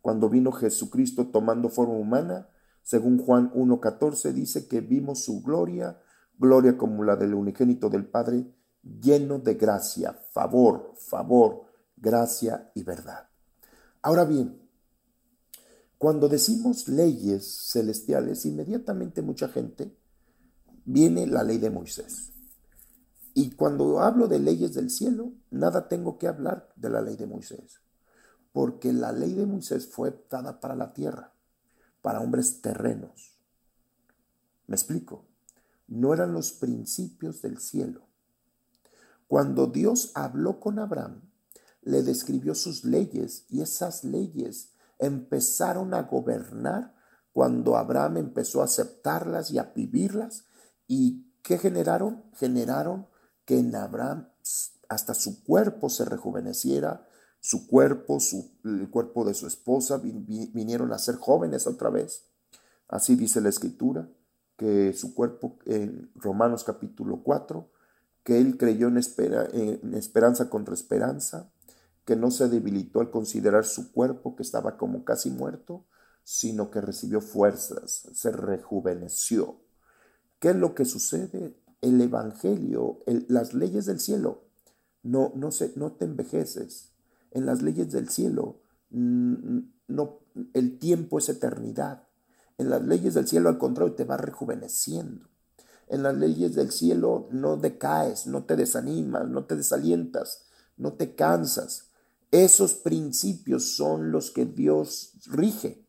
cuando 0.00 0.28
vino 0.28 0.50
Jesucristo 0.50 1.28
tomando 1.28 1.68
forma 1.68 1.94
humana, 1.94 2.48
según 2.82 3.18
Juan 3.18 3.52
1.14 3.52 4.32
dice 4.32 4.66
que 4.66 4.80
vimos 4.80 5.24
su 5.24 5.42
gloria, 5.42 6.00
gloria 6.36 6.76
como 6.76 7.04
la 7.04 7.14
del 7.14 7.34
unigénito 7.34 7.88
del 7.88 8.06
Padre, 8.06 8.44
lleno 8.82 9.38
de 9.38 9.54
gracia, 9.54 10.12
favor, 10.32 10.92
favor, 10.96 11.66
gracia 11.96 12.72
y 12.74 12.82
verdad. 12.82 13.28
Ahora 14.02 14.24
bien, 14.24 14.60
cuando 15.98 16.28
decimos 16.28 16.88
leyes 16.88 17.70
celestiales, 17.70 18.44
inmediatamente 18.44 19.22
mucha 19.22 19.48
gente 19.48 19.96
viene 20.84 21.26
la 21.26 21.42
ley 21.42 21.58
de 21.58 21.70
Moisés. 21.70 22.32
Y 23.34 23.52
cuando 23.52 24.00
hablo 24.00 24.28
de 24.28 24.38
leyes 24.38 24.74
del 24.74 24.90
cielo, 24.90 25.32
nada 25.50 25.88
tengo 25.88 26.18
que 26.18 26.28
hablar 26.28 26.68
de 26.76 26.90
la 26.90 27.00
ley 27.00 27.16
de 27.16 27.26
Moisés 27.26 27.82
porque 28.52 28.92
la 28.92 29.12
ley 29.12 29.32
de 29.32 29.46
Moisés 29.46 29.86
fue 29.86 30.14
dada 30.30 30.60
para 30.60 30.76
la 30.76 30.92
tierra, 30.92 31.32
para 32.02 32.20
hombres 32.20 32.60
terrenos. 32.60 33.38
¿Me 34.66 34.76
explico? 34.76 35.26
No 35.88 36.14
eran 36.14 36.32
los 36.32 36.52
principios 36.52 37.42
del 37.42 37.58
cielo. 37.58 38.06
Cuando 39.26 39.66
Dios 39.66 40.12
habló 40.14 40.60
con 40.60 40.78
Abraham, 40.78 41.22
le 41.80 42.02
describió 42.02 42.54
sus 42.54 42.84
leyes 42.84 43.46
y 43.48 43.62
esas 43.62 44.04
leyes 44.04 44.74
empezaron 44.98 45.94
a 45.94 46.02
gobernar 46.02 46.94
cuando 47.32 47.76
Abraham 47.76 48.18
empezó 48.18 48.60
a 48.60 48.66
aceptarlas 48.66 49.50
y 49.50 49.58
a 49.58 49.72
vivirlas. 49.74 50.44
¿Y 50.94 51.24
qué 51.40 51.56
generaron? 51.56 52.22
Generaron 52.34 53.06
que 53.46 53.58
en 53.58 53.74
Abraham 53.74 54.28
hasta 54.90 55.14
su 55.14 55.42
cuerpo 55.42 55.88
se 55.88 56.04
rejuveneciera, 56.04 57.08
su 57.40 57.66
cuerpo, 57.66 58.18
el 58.64 58.90
cuerpo 58.90 59.24
de 59.24 59.32
su 59.32 59.46
esposa, 59.46 60.02
vinieron 60.02 60.92
a 60.92 60.98
ser 60.98 61.14
jóvenes 61.14 61.66
otra 61.66 61.88
vez. 61.88 62.26
Así 62.88 63.16
dice 63.16 63.40
la 63.40 63.48
escritura, 63.48 64.06
que 64.58 64.92
su 64.92 65.14
cuerpo 65.14 65.56
en 65.64 66.10
Romanos 66.14 66.62
capítulo 66.62 67.22
4, 67.22 67.70
que 68.22 68.36
él 68.36 68.58
creyó 68.58 68.88
en, 68.88 68.98
espera, 68.98 69.48
en 69.50 69.94
esperanza 69.94 70.50
contra 70.50 70.74
esperanza, 70.74 71.50
que 72.04 72.16
no 72.16 72.30
se 72.30 72.50
debilitó 72.50 73.00
al 73.00 73.10
considerar 73.10 73.64
su 73.64 73.92
cuerpo 73.92 74.36
que 74.36 74.42
estaba 74.42 74.76
como 74.76 75.06
casi 75.06 75.30
muerto, 75.30 75.86
sino 76.22 76.70
que 76.70 76.82
recibió 76.82 77.22
fuerzas, 77.22 78.08
se 78.12 78.30
rejuveneció. 78.30 79.62
¿Qué 80.42 80.50
es 80.50 80.56
lo 80.56 80.74
que 80.74 80.84
sucede? 80.84 81.56
El 81.80 82.00
Evangelio, 82.00 83.04
las 83.28 83.54
leyes 83.54 83.86
del 83.86 84.00
cielo, 84.00 84.42
no, 85.04 85.30
no, 85.36 85.52
se, 85.52 85.72
no 85.76 85.92
te 85.92 86.04
envejeces, 86.04 86.90
en 87.30 87.46
las 87.46 87.62
leyes 87.62 87.92
del 87.92 88.08
cielo, 88.08 88.60
mm, 88.90 89.58
no, 89.86 90.18
el 90.52 90.80
tiempo 90.80 91.18
es 91.18 91.28
eternidad. 91.28 92.08
En 92.58 92.70
las 92.70 92.82
leyes 92.84 93.14
del 93.14 93.28
cielo, 93.28 93.50
al 93.50 93.58
contrario, 93.58 93.94
te 93.94 94.02
va 94.02 94.16
rejuveneciendo. 94.16 95.28
En 95.86 96.02
las 96.02 96.16
leyes 96.16 96.56
del 96.56 96.72
cielo 96.72 97.28
no 97.30 97.56
decaes, 97.56 98.26
no 98.26 98.42
te 98.42 98.56
desanimas, 98.56 99.28
no 99.28 99.44
te 99.44 99.54
desalientas, 99.54 100.48
no 100.76 100.94
te 100.94 101.14
cansas. 101.14 101.92
Esos 102.32 102.74
principios 102.74 103.76
son 103.76 104.10
los 104.10 104.32
que 104.32 104.44
Dios 104.44 105.12
rige. 105.26 105.86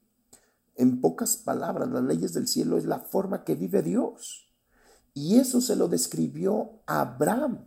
En 0.76 1.02
pocas 1.02 1.38
palabras, 1.38 1.90
las 1.90 2.04
leyes 2.04 2.34
del 2.34 2.48
cielo 2.48 2.78
es 2.78 2.86
la 2.86 3.00
forma 3.00 3.44
que 3.44 3.56
vive 3.56 3.82
Dios. 3.82 4.43
Y 5.14 5.38
eso 5.38 5.62
se 5.62 5.76
lo 5.76 5.88
describió 5.88 6.82
a 6.88 7.02
Abraham 7.02 7.66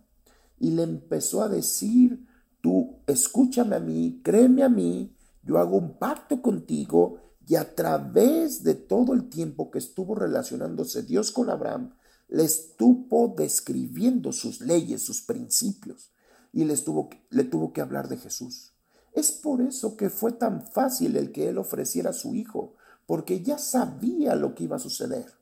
y 0.58 0.70
le 0.70 0.82
empezó 0.82 1.42
a 1.42 1.48
decir 1.48 2.26
Tú 2.66 2.96
escúchame 3.06 3.76
a 3.76 3.78
mí, 3.78 4.20
créeme 4.24 4.64
a 4.64 4.68
mí, 4.68 5.14
yo 5.44 5.58
hago 5.58 5.76
un 5.76 5.98
pacto 5.98 6.42
contigo, 6.42 7.20
Y 7.46 7.54
a 7.54 7.76
través 7.76 8.64
de 8.64 8.74
todo 8.74 9.14
el 9.14 9.28
tiempo 9.28 9.70
que 9.70 9.78
estuvo 9.78 10.16
relacionándose 10.16 11.04
Dios 11.04 11.30
con 11.30 11.48
Abraham, 11.48 11.94
le 12.28 12.42
estuvo 12.42 13.32
describiendo 13.36 14.32
sus 14.32 14.60
leyes, 14.60 15.02
sus 15.02 15.22
principios, 15.22 16.10
y 16.52 16.64
le, 16.64 16.72
estuvo, 16.72 17.08
le 17.30 17.44
tuvo 17.44 17.72
que 17.72 17.80
hablar 17.80 18.08
de 18.08 18.16
Jesús. 18.16 18.72
Es 19.12 19.30
por 19.30 19.62
eso 19.62 19.96
que 19.96 20.10
fue 20.10 20.32
tan 20.32 20.66
fácil 20.66 21.16
el 21.16 21.30
que 21.30 21.48
él 21.50 21.58
ofreciera 21.58 22.10
a 22.10 22.14
su 22.14 22.34
hijo, 22.34 22.74
porque 23.06 23.44
ya 23.44 23.58
sabía 23.58 24.34
lo 24.34 24.56
que 24.56 24.64
iba 24.64 24.74
a 24.74 24.80
suceder. 24.80 25.32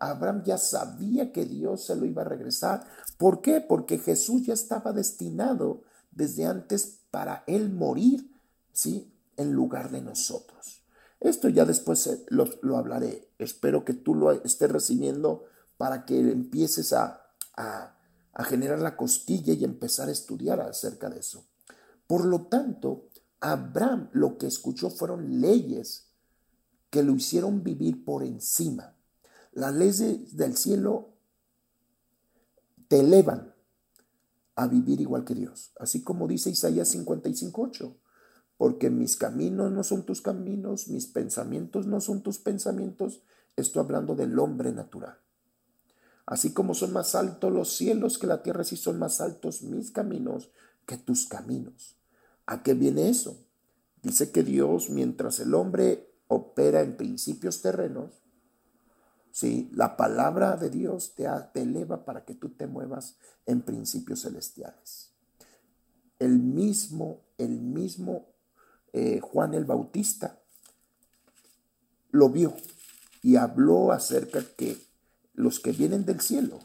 Abraham 0.00 0.42
ya 0.44 0.58
sabía 0.58 1.30
que 1.30 1.44
Dios 1.44 1.84
se 1.84 1.94
lo 1.94 2.06
iba 2.06 2.22
a 2.22 2.24
regresar. 2.24 2.86
¿Por 3.18 3.42
qué? 3.42 3.60
Porque 3.60 3.98
Jesús 3.98 4.46
ya 4.46 4.54
estaba 4.54 4.92
destinado 4.92 5.82
desde 6.10 6.46
antes 6.46 7.00
para 7.10 7.44
él 7.46 7.70
morir, 7.70 8.30
¿sí? 8.72 9.12
En 9.36 9.52
lugar 9.52 9.90
de 9.90 10.00
nosotros. 10.00 10.82
Esto 11.20 11.48
ya 11.48 11.66
después 11.66 12.24
lo, 12.28 12.48
lo 12.62 12.78
hablaré. 12.78 13.28
Espero 13.38 13.84
que 13.84 13.92
tú 13.92 14.14
lo 14.14 14.32
estés 14.32 14.70
recibiendo 14.70 15.44
para 15.76 16.06
que 16.06 16.18
empieces 16.18 16.92
a, 16.94 17.26
a, 17.56 17.94
a 18.32 18.44
generar 18.44 18.78
la 18.78 18.96
costilla 18.96 19.52
y 19.52 19.64
empezar 19.64 20.08
a 20.08 20.12
estudiar 20.12 20.60
acerca 20.60 21.10
de 21.10 21.20
eso. 21.20 21.44
Por 22.06 22.24
lo 22.24 22.46
tanto, 22.46 23.08
Abraham 23.40 24.08
lo 24.12 24.38
que 24.38 24.46
escuchó 24.46 24.90
fueron 24.90 25.40
leyes 25.40 26.06
que 26.90 27.02
lo 27.02 27.14
hicieron 27.14 27.62
vivir 27.62 28.04
por 28.04 28.24
encima. 28.24 28.94
Las 29.52 29.74
leyes 29.74 30.36
del 30.36 30.56
cielo 30.56 31.10
te 32.88 33.00
elevan 33.00 33.54
a 34.54 34.66
vivir 34.66 35.00
igual 35.00 35.24
que 35.24 35.34
Dios, 35.34 35.72
así 35.78 36.02
como 36.02 36.28
dice 36.28 36.50
Isaías 36.50 36.94
55.8, 36.94 37.96
porque 38.56 38.90
mis 38.90 39.16
caminos 39.16 39.72
no 39.72 39.82
son 39.82 40.04
tus 40.04 40.20
caminos, 40.20 40.88
mis 40.88 41.06
pensamientos 41.06 41.86
no 41.86 42.00
son 42.00 42.22
tus 42.22 42.38
pensamientos, 42.38 43.22
estoy 43.56 43.80
hablando 43.80 44.14
del 44.14 44.38
hombre 44.38 44.72
natural. 44.72 45.18
Así 46.26 46.52
como 46.52 46.74
son 46.74 46.92
más 46.92 47.14
altos 47.14 47.52
los 47.52 47.72
cielos 47.72 48.18
que 48.18 48.26
la 48.26 48.42
tierra, 48.42 48.60
así 48.60 48.76
son 48.76 48.98
más 48.98 49.20
altos 49.20 49.62
mis 49.62 49.90
caminos 49.90 50.50
que 50.86 50.96
tus 50.96 51.26
caminos. 51.26 51.96
¿A 52.46 52.62
qué 52.62 52.74
viene 52.74 53.08
eso? 53.08 53.38
Dice 54.02 54.30
que 54.30 54.42
Dios, 54.42 54.90
mientras 54.90 55.40
el 55.40 55.54
hombre 55.54 56.08
opera 56.28 56.82
en 56.82 56.96
principios 56.96 57.62
terrenos, 57.62 58.19
¿sí? 59.32 59.70
la 59.72 59.96
palabra 59.96 60.56
de 60.56 60.70
Dios 60.70 61.14
te, 61.14 61.26
eleva 61.54 62.04
para 62.04 62.24
que 62.24 62.34
tú 62.34 62.50
te 62.50 62.66
muevas 62.66 63.16
en 63.46 63.62
principios 63.62 64.22
celestiales. 64.22 65.10
El 66.18 66.38
mismo, 66.38 67.20
el 67.38 67.60
mismo 67.60 68.26
eh, 68.92 69.20
Juan 69.20 69.54
el 69.54 69.64
Bautista 69.64 70.40
lo 72.10 72.28
vio 72.28 72.54
y 73.22 73.36
habló 73.36 73.92
acerca 73.92 74.42
que 74.56 74.76
los 75.34 75.60
que 75.60 75.72
vienen 75.72 76.04
del 76.04 76.20
cielo 76.20 76.58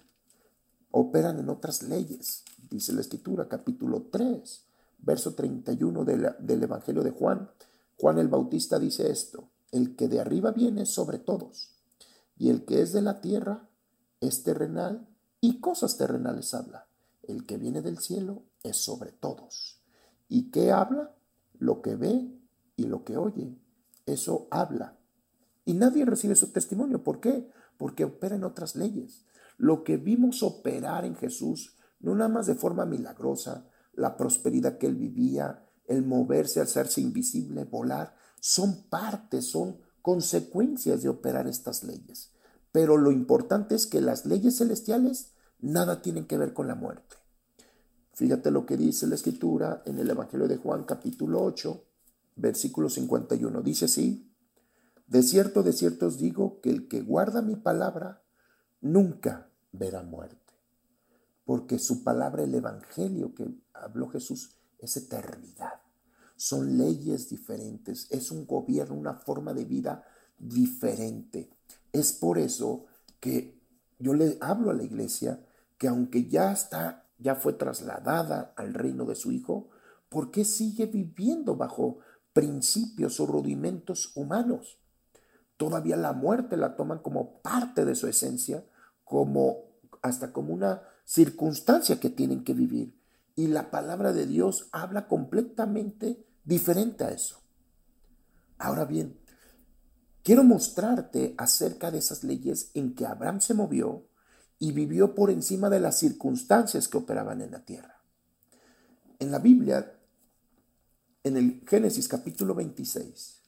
operan 0.91 1.39
en 1.39 1.49
otras 1.49 1.83
leyes, 1.83 2.43
dice 2.69 2.93
la 2.93 3.01
Escritura, 3.01 3.47
capítulo 3.47 4.07
3, 4.11 4.65
verso 4.99 5.35
31 5.35 6.05
del 6.05 6.63
Evangelio 6.63 7.03
de 7.03 7.11
Juan. 7.11 7.49
Juan 7.97 8.17
el 8.17 8.27
Bautista 8.27 8.79
dice 8.79 9.11
esto, 9.11 9.49
el 9.71 9.95
que 9.95 10.07
de 10.07 10.19
arriba 10.19 10.51
viene 10.51 10.85
sobre 10.85 11.19
todos, 11.19 11.74
y 12.37 12.49
el 12.49 12.65
que 12.65 12.81
es 12.81 12.93
de 12.93 13.01
la 13.01 13.21
tierra 13.21 13.69
es 14.19 14.43
terrenal 14.43 15.07
y 15.41 15.59
cosas 15.59 15.97
terrenales 15.97 16.53
habla. 16.53 16.87
El 17.23 17.45
que 17.45 17.57
viene 17.57 17.81
del 17.81 17.99
cielo 17.99 18.43
es 18.63 18.77
sobre 18.77 19.11
todos. 19.11 19.81
¿Y 20.27 20.51
qué 20.51 20.71
habla? 20.71 21.15
Lo 21.57 21.81
que 21.81 21.95
ve 21.95 22.39
y 22.75 22.83
lo 22.83 23.03
que 23.03 23.17
oye. 23.17 23.57
Eso 24.05 24.47
habla. 24.51 24.97
Y 25.65 25.73
nadie 25.73 26.05
recibe 26.05 26.35
su 26.35 26.51
testimonio. 26.51 27.03
¿Por 27.03 27.19
qué? 27.19 27.49
Porque 27.77 28.05
opera 28.05 28.35
en 28.35 28.43
otras 28.43 28.75
leyes. 28.75 29.25
Lo 29.57 29.83
que 29.83 29.97
vimos 29.97 30.43
operar 30.43 31.05
en 31.05 31.15
Jesús, 31.15 31.75
no 31.99 32.13
nada 32.13 32.29
más 32.29 32.45
de 32.45 32.55
forma 32.55 32.85
milagrosa, 32.85 33.67
la 33.93 34.17
prosperidad 34.17 34.77
que 34.77 34.87
él 34.87 34.95
vivía, 34.95 35.63
el 35.87 36.03
moverse, 36.03 36.59
hacerse 36.59 37.01
invisible, 37.01 37.63
volar, 37.63 38.15
son 38.39 38.83
partes, 38.89 39.45
son 39.49 39.79
consecuencias 40.05 41.01
de 41.01 41.09
operar 41.09 41.47
estas 41.47 41.83
leyes. 41.83 42.29
Pero 42.71 42.95
lo 42.95 43.11
importante 43.11 43.73
es 43.73 43.87
que 43.87 44.01
las 44.01 44.27
leyes 44.27 44.59
celestiales 44.59 45.31
nada 45.57 46.03
tienen 46.03 46.27
que 46.27 46.37
ver 46.37 46.53
con 46.53 46.67
la 46.67 46.75
muerte. 46.75 47.15
Fíjate 48.13 48.51
lo 48.51 48.67
que 48.67 48.77
dice 48.77 49.07
la 49.07 49.15
escritura 49.15 49.81
en 49.83 49.97
el 49.97 50.07
Evangelio 50.07 50.47
de 50.47 50.57
Juan 50.57 50.83
capítulo 50.83 51.43
8, 51.43 51.83
versículo 52.35 52.87
51. 52.87 53.63
Dice 53.63 53.85
así, 53.85 54.31
de 55.07 55.23
cierto, 55.23 55.63
de 55.63 55.73
cierto 55.73 56.05
os 56.05 56.19
digo 56.19 56.61
que 56.61 56.69
el 56.69 56.87
que 56.87 57.01
guarda 57.01 57.41
mi 57.41 57.55
palabra 57.55 58.21
nunca 58.81 59.49
verá 59.71 60.03
muerte, 60.03 60.53
porque 61.45 61.79
su 61.79 62.03
palabra, 62.03 62.43
el 62.43 62.53
Evangelio 62.53 63.33
que 63.33 63.47
habló 63.73 64.07
Jesús, 64.09 64.55
es 64.77 64.97
eternidad 64.97 65.84
son 66.35 66.77
leyes 66.77 67.29
diferentes, 67.29 68.07
es 68.11 68.31
un 68.31 68.45
gobierno, 68.45 68.95
una 68.95 69.13
forma 69.13 69.53
de 69.53 69.65
vida 69.65 70.03
diferente. 70.37 71.49
Es 71.91 72.13
por 72.13 72.37
eso 72.37 72.85
que 73.19 73.59
yo 73.99 74.13
le 74.13 74.37
hablo 74.41 74.71
a 74.71 74.73
la 74.73 74.83
iglesia 74.83 75.39
que 75.77 75.87
aunque 75.87 76.25
ya 76.25 76.51
está, 76.51 77.05
ya 77.17 77.35
fue 77.35 77.53
trasladada 77.53 78.53
al 78.55 78.73
reino 78.73 79.05
de 79.05 79.15
su 79.15 79.31
hijo, 79.31 79.69
¿por 80.09 80.31
qué 80.31 80.45
sigue 80.45 80.85
viviendo 80.85 81.55
bajo 81.55 81.99
principios 82.33 83.19
o 83.19 83.25
rudimentos 83.25 84.11
humanos? 84.15 84.77
Todavía 85.57 85.95
la 85.95 86.13
muerte 86.13 86.57
la 86.57 86.75
toman 86.75 86.99
como 86.99 87.41
parte 87.41 87.85
de 87.85 87.95
su 87.95 88.07
esencia, 88.07 88.65
como 89.03 89.63
hasta 90.01 90.33
como 90.33 90.53
una 90.53 90.81
circunstancia 91.05 91.99
que 91.99 92.09
tienen 92.09 92.43
que 92.43 92.53
vivir. 92.53 92.99
Y 93.35 93.47
la 93.47 93.69
palabra 93.69 94.13
de 94.13 94.25
Dios 94.25 94.69
habla 94.71 95.07
completamente 95.07 96.25
diferente 96.43 97.03
a 97.03 97.11
eso. 97.11 97.41
Ahora 98.57 98.85
bien, 98.85 99.19
quiero 100.23 100.43
mostrarte 100.43 101.35
acerca 101.37 101.91
de 101.91 101.97
esas 101.97 102.23
leyes 102.23 102.71
en 102.73 102.95
que 102.95 103.05
Abraham 103.05 103.41
se 103.41 103.53
movió 103.53 104.07
y 104.57 104.71
vivió 104.71 105.13
por 105.13 105.31
encima 105.31 105.69
de 105.69 105.79
las 105.79 105.99
circunstancias 105.99 106.87
que 106.87 106.97
operaban 106.97 107.41
en 107.41 107.51
la 107.51 107.65
tierra. 107.65 108.01
En 109.19 109.31
la 109.31 109.39
Biblia, 109.39 109.99
en 111.23 111.37
el 111.37 111.61
Génesis 111.67 112.07
capítulo 112.07 112.55
26, 112.55 113.41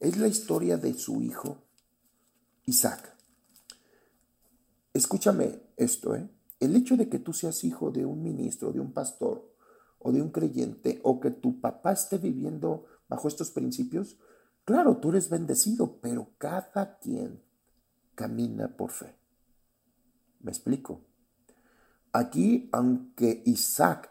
es 0.00 0.16
la 0.16 0.28
historia 0.28 0.76
de 0.76 0.94
su 0.94 1.22
hijo 1.22 1.62
Isaac. 2.66 3.14
Escúchame 4.92 5.60
esto, 5.76 6.14
¿eh? 6.14 6.28
El 6.60 6.76
hecho 6.76 6.96
de 6.96 7.08
que 7.08 7.18
tú 7.18 7.32
seas 7.32 7.64
hijo 7.64 7.90
de 7.90 8.06
un 8.06 8.22
ministro, 8.22 8.72
de 8.72 8.80
un 8.80 8.92
pastor 8.92 9.50
o 9.98 10.12
de 10.12 10.20
un 10.20 10.30
creyente, 10.30 11.00
o 11.02 11.18
que 11.18 11.30
tu 11.30 11.60
papá 11.60 11.92
esté 11.92 12.18
viviendo 12.18 12.84
bajo 13.08 13.28
estos 13.28 13.50
principios, 13.50 14.18
claro, 14.64 14.98
tú 14.98 15.10
eres 15.10 15.30
bendecido, 15.30 15.98
pero 16.00 16.28
cada 16.38 16.98
quien 16.98 17.40
camina 18.14 18.76
por 18.76 18.90
fe. 18.90 19.16
¿Me 20.40 20.50
explico? 20.50 21.00
Aquí, 22.12 22.68
aunque 22.72 23.42
Isaac 23.46 24.10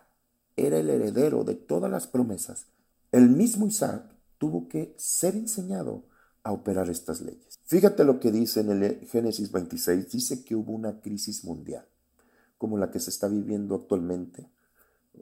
era 0.55 0.79
el 0.79 0.89
heredero 0.89 1.43
de 1.43 1.55
todas 1.55 1.91
las 1.91 2.07
promesas, 2.07 2.67
el 3.11 3.29
mismo 3.29 3.67
Isaac 3.67 4.03
tuvo 4.39 4.67
que 4.67 4.95
ser 4.97 5.35
enseñado 5.35 6.03
a 6.41 6.51
operar 6.51 6.89
estas 6.89 7.21
leyes. 7.21 7.59
Fíjate 7.65 8.03
lo 8.03 8.19
que 8.19 8.31
dice 8.31 8.61
en 8.61 8.71
el 8.71 9.07
Génesis 9.07 9.51
26, 9.51 10.11
dice 10.11 10.43
que 10.43 10.55
hubo 10.55 10.73
una 10.73 10.99
crisis 10.99 11.45
mundial 11.45 11.87
como 12.63 12.77
la 12.77 12.91
que 12.91 13.01
se 13.01 13.09
está 13.09 13.27
viviendo 13.27 13.75
actualmente, 13.75 14.49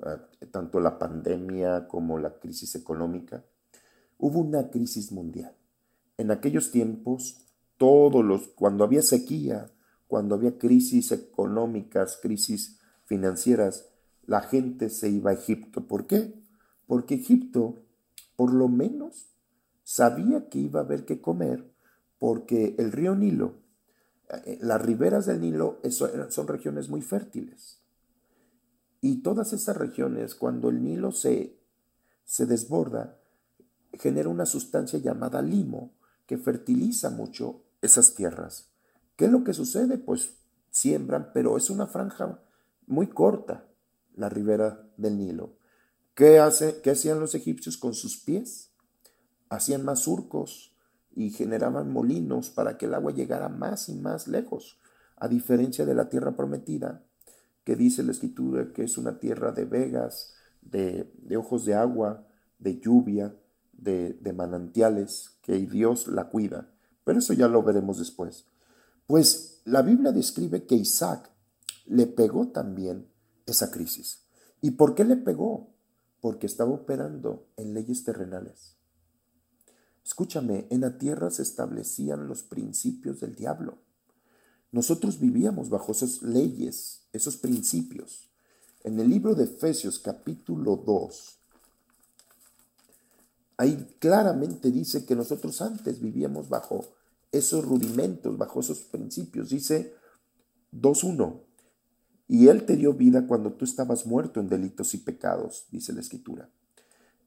ah, 0.03 0.27
tanto 0.51 0.79
la 0.79 0.99
pandemia 0.99 1.87
como 1.87 2.19
la 2.19 2.37
crisis 2.37 2.75
económica, 2.75 3.43
hubo 4.19 4.41
una 4.41 4.69
crisis 4.69 5.11
mundial. 5.11 5.51
En 6.19 6.29
aquellos 6.29 6.69
tiempos, 6.69 7.43
todos 7.77 8.23
los, 8.23 8.49
cuando 8.49 8.83
había 8.83 9.01
sequía, 9.01 9.71
cuando 10.07 10.35
había 10.35 10.59
crisis 10.59 11.11
económicas, 11.11 12.19
crisis 12.21 12.77
financieras, 13.05 13.89
la 14.27 14.41
gente 14.41 14.91
se 14.91 15.09
iba 15.09 15.31
a 15.31 15.33
Egipto. 15.33 15.87
¿Por 15.87 16.05
qué? 16.05 16.35
Porque 16.85 17.15
Egipto, 17.15 17.81
por 18.35 18.53
lo 18.53 18.67
menos, 18.67 19.31
sabía 19.81 20.47
que 20.47 20.59
iba 20.59 20.81
a 20.81 20.83
haber 20.83 21.05
que 21.05 21.21
comer, 21.21 21.73
porque 22.19 22.75
el 22.77 22.91
río 22.91 23.15
Nilo 23.15 23.55
eh, 23.55 23.60
las 24.61 24.81
riberas 24.81 25.25
del 25.25 25.41
Nilo 25.41 25.79
son 25.89 26.47
regiones 26.47 26.89
muy 26.89 27.01
fértiles. 27.01 27.79
Y 29.01 29.23
todas 29.23 29.51
esas 29.53 29.77
regiones, 29.77 30.35
cuando 30.35 30.69
el 30.69 30.83
Nilo 30.83 31.11
se, 31.11 31.59
se 32.23 32.45
desborda, 32.45 33.17
genera 33.93 34.29
una 34.29 34.45
sustancia 34.45 34.99
llamada 34.99 35.41
limo 35.41 35.93
que 36.25 36.37
fertiliza 36.37 37.09
mucho 37.09 37.63
esas 37.81 38.13
tierras. 38.13 38.69
¿Qué 39.15 39.25
es 39.25 39.31
lo 39.31 39.43
que 39.43 39.53
sucede? 39.53 39.97
Pues 39.97 40.35
siembran, 40.69 41.31
pero 41.33 41.57
es 41.57 41.69
una 41.69 41.87
franja 41.87 42.41
muy 42.87 43.07
corta, 43.07 43.67
la 44.15 44.29
ribera 44.29 44.87
del 44.97 45.17
Nilo. 45.17 45.57
¿Qué, 46.13 46.39
hace, 46.39 46.81
qué 46.81 46.91
hacían 46.91 47.19
los 47.19 47.35
egipcios 47.35 47.77
con 47.77 47.93
sus 47.93 48.17
pies? 48.17 48.71
Hacían 49.49 49.83
más 49.83 50.01
surcos 50.01 50.71
y 51.15 51.31
generaban 51.31 51.91
molinos 51.91 52.49
para 52.49 52.77
que 52.77 52.85
el 52.85 52.93
agua 52.93 53.11
llegara 53.11 53.49
más 53.49 53.89
y 53.89 53.95
más 53.95 54.27
lejos, 54.27 54.79
a 55.17 55.27
diferencia 55.27 55.85
de 55.85 55.93
la 55.93 56.09
tierra 56.09 56.35
prometida, 56.35 57.03
que 57.63 57.75
dice 57.75 58.03
la 58.03 58.11
escritura 58.11 58.73
que 58.73 58.83
es 58.83 58.97
una 58.97 59.19
tierra 59.19 59.51
de 59.51 59.65
vegas, 59.65 60.33
de, 60.61 61.11
ojos 61.37 61.65
de 61.65 61.75
agua, 61.75 62.27
de 62.59 62.79
lluvia, 62.79 63.35
de, 63.73 64.13
de 64.13 64.33
manantiales, 64.33 65.37
que 65.41 65.57
Dios 65.57 66.07
la 66.07 66.29
cuida. 66.29 66.71
Pero 67.03 67.19
eso 67.19 67.33
ya 67.33 67.47
lo 67.47 67.63
veremos 67.63 67.99
después. 67.99 68.45
Pues 69.07 69.61
la 69.65 69.81
Biblia 69.81 70.11
describe 70.11 70.65
que 70.65 70.75
Isaac 70.75 71.29
le 71.85 72.07
pegó 72.07 72.47
también 72.49 73.07
esa 73.45 73.71
crisis. 73.71 74.23
¿Y 74.61 74.71
por 74.71 74.95
qué 74.95 75.03
le 75.03 75.17
pegó? 75.17 75.73
Porque 76.19 76.45
estaba 76.45 76.71
operando 76.71 77.47
en 77.57 77.73
leyes 77.73 78.03
terrenales. 78.03 78.77
Escúchame, 80.11 80.67
en 80.69 80.81
la 80.81 80.97
tierra 80.97 81.31
se 81.31 81.41
establecían 81.41 82.27
los 82.27 82.43
principios 82.43 83.21
del 83.21 83.33
diablo. 83.33 83.77
Nosotros 84.73 85.21
vivíamos 85.21 85.69
bajo 85.69 85.93
esas 85.93 86.21
leyes, 86.21 87.03
esos 87.13 87.37
principios. 87.37 88.29
En 88.83 88.99
el 88.99 89.09
libro 89.09 89.35
de 89.35 89.45
Efesios 89.45 89.99
capítulo 89.99 90.75
2, 90.75 91.37
ahí 93.55 93.95
claramente 93.99 94.69
dice 94.69 95.05
que 95.05 95.15
nosotros 95.15 95.61
antes 95.61 96.01
vivíamos 96.01 96.49
bajo 96.49 96.89
esos 97.31 97.63
rudimentos, 97.63 98.37
bajo 98.37 98.59
esos 98.59 98.79
principios. 98.79 99.47
Dice 99.47 99.95
2.1, 100.73 101.39
y 102.27 102.49
Él 102.49 102.65
te 102.65 102.75
dio 102.75 102.93
vida 102.93 103.27
cuando 103.27 103.53
tú 103.53 103.63
estabas 103.63 104.05
muerto 104.05 104.41
en 104.41 104.49
delitos 104.49 104.93
y 104.93 104.97
pecados, 104.97 105.67
dice 105.71 105.93
la 105.93 106.01
Escritura, 106.01 106.49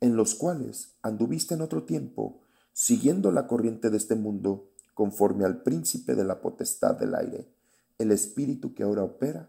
en 0.02 0.16
los 0.16 0.34
cuales 0.34 0.90
anduviste 1.00 1.54
en 1.54 1.62
otro 1.62 1.84
tiempo, 1.84 2.43
siguiendo 2.74 3.30
la 3.30 3.46
corriente 3.46 3.88
de 3.88 3.96
este 3.96 4.16
mundo, 4.16 4.68
conforme 4.92 5.44
al 5.46 5.62
príncipe 5.62 6.14
de 6.14 6.24
la 6.24 6.42
potestad 6.42 6.96
del 6.96 7.14
aire, 7.14 7.48
el 7.98 8.10
espíritu 8.10 8.74
que 8.74 8.82
ahora 8.82 9.04
opera 9.04 9.48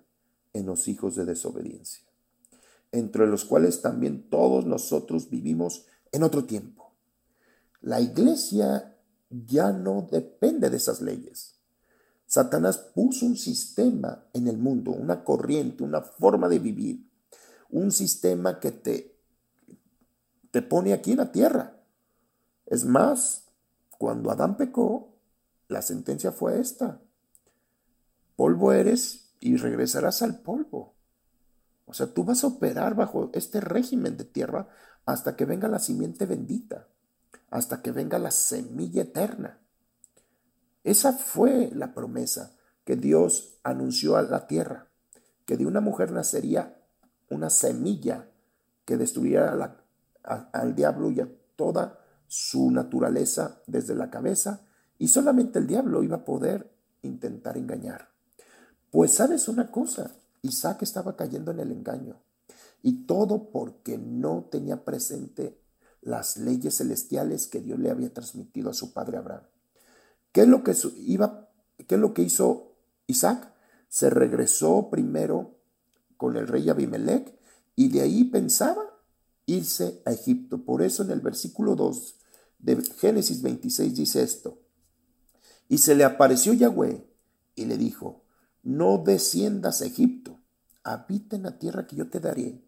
en 0.53 0.67
los 0.67 0.87
hijos 0.87 1.15
de 1.15 1.25
desobediencia, 1.25 2.05
entre 2.91 3.27
los 3.27 3.43
cuales 3.43 3.81
también 3.81 4.29
todos 4.29 4.65
nosotros 4.65 5.29
vivimos 5.29 5.85
en 6.11 6.23
otro 6.23 6.45
tiempo. 6.45 6.93
La 7.81 7.99
iglesia 7.99 8.95
ya 9.29 9.73
no 9.73 10.07
depende 10.09 10.69
de 10.69 10.77
esas 10.77 11.01
leyes. 11.01 11.55
Satanás 12.27 12.77
puso 12.77 13.25
un 13.25 13.37
sistema 13.37 14.25
en 14.33 14.47
el 14.47 14.57
mundo, 14.57 14.91
una 14.91 15.23
corriente, 15.23 15.83
una 15.83 16.01
forma 16.01 16.47
de 16.47 16.59
vivir, 16.59 17.09
un 17.69 17.91
sistema 17.91 18.59
que 18.59 18.71
te, 18.71 19.19
te 20.51 20.61
pone 20.61 20.93
aquí 20.93 21.11
en 21.11 21.17
la 21.17 21.31
tierra. 21.31 21.74
Es 22.65 22.85
más, 22.85 23.45
cuando 23.97 24.31
Adán 24.31 24.57
pecó, 24.57 25.15
la 25.67 25.81
sentencia 25.81 26.31
fue 26.31 26.59
esta. 26.59 27.01
Polvo 28.35 28.71
eres 28.71 29.33
y 29.39 29.57
regresarás 29.57 30.21
al 30.21 30.41
polvo. 30.41 30.95
O 31.85 31.93
sea, 31.93 32.13
tú 32.13 32.23
vas 32.23 32.43
a 32.43 32.47
operar 32.47 32.95
bajo 32.95 33.29
este 33.33 33.61
régimen 33.61 34.17
de 34.17 34.25
tierra 34.25 34.67
hasta 35.05 35.35
que 35.35 35.45
venga 35.45 35.67
la 35.67 35.79
simiente 35.79 36.25
bendita, 36.25 36.87
hasta 37.49 37.81
que 37.81 37.91
venga 37.91 38.17
la 38.19 38.31
semilla 38.31 39.03
eterna. 39.03 39.59
Esa 40.83 41.13
fue 41.13 41.69
la 41.73 41.93
promesa 41.93 42.55
que 42.83 42.95
Dios 42.95 43.57
anunció 43.63 44.15
a 44.17 44.23
la 44.23 44.47
tierra, 44.47 44.87
que 45.45 45.57
de 45.57 45.65
una 45.65 45.81
mujer 45.81 46.11
nacería 46.11 46.81
una 47.29 47.49
semilla 47.49 48.29
que 48.85 48.97
destruiría 48.97 49.77
al 50.23 50.75
diablo 50.75 51.11
y 51.11 51.21
a 51.21 51.29
toda 51.55 52.04
su 52.27 52.71
naturaleza 52.71 53.61
desde 53.67 53.95
la 53.95 54.09
cabeza, 54.09 54.65
y 54.97 55.07
solamente 55.07 55.59
el 55.59 55.67
diablo 55.67 56.03
iba 56.03 56.17
a 56.17 56.25
poder 56.25 56.71
intentar 57.01 57.57
engañar. 57.57 58.09
Pues 58.91 59.11
sabes 59.13 59.47
una 59.47 59.71
cosa, 59.71 60.15
Isaac 60.41 60.81
estaba 60.83 61.15
cayendo 61.15 61.51
en 61.51 61.59
el 61.59 61.71
engaño, 61.71 62.21
y 62.81 63.05
todo 63.05 63.49
porque 63.49 63.97
no 63.97 64.47
tenía 64.51 64.85
presente 64.85 65.59
las 66.01 66.37
leyes 66.37 66.77
celestiales 66.77 67.47
que 67.47 67.61
Dios 67.61 67.79
le 67.79 67.89
había 67.89 68.13
transmitido 68.13 68.69
a 68.69 68.73
su 68.73 68.93
padre 68.93 69.17
Abraham. 69.17 69.43
¿Qué 70.31 70.41
es 70.41 70.47
lo 70.47 70.63
que, 70.63 70.75
iba, 70.97 71.49
qué 71.87 71.95
es 71.95 72.01
lo 72.01 72.13
que 72.13 72.21
hizo 72.21 72.75
Isaac? 73.07 73.53
Se 73.89 74.09
regresó 74.09 74.89
primero 74.89 75.55
con 76.17 76.37
el 76.37 76.47
rey 76.47 76.69
Abimelech 76.69 77.33
y 77.75 77.89
de 77.89 78.01
ahí 78.01 78.25
pensaba 78.25 78.83
irse 79.45 80.01
a 80.05 80.11
Egipto. 80.11 80.63
Por 80.63 80.81
eso 80.81 81.03
en 81.03 81.11
el 81.11 81.21
versículo 81.21 81.75
2 81.75 82.15
de 82.59 82.81
Génesis 82.99 83.41
26 83.41 83.95
dice 83.95 84.23
esto. 84.23 84.59
Y 85.67 85.79
se 85.79 85.95
le 85.95 86.03
apareció 86.03 86.53
Yahweh 86.53 87.07
y 87.55 87.65
le 87.65 87.77
dijo, 87.77 88.23
no 88.63 88.97
desciendas 88.97 89.81
a 89.81 89.85
Egipto, 89.85 90.39
habita 90.83 91.35
en 91.35 91.43
la 91.43 91.57
tierra 91.57 91.87
que 91.87 91.95
yo 91.95 92.09
te 92.09 92.19
daré 92.19 92.63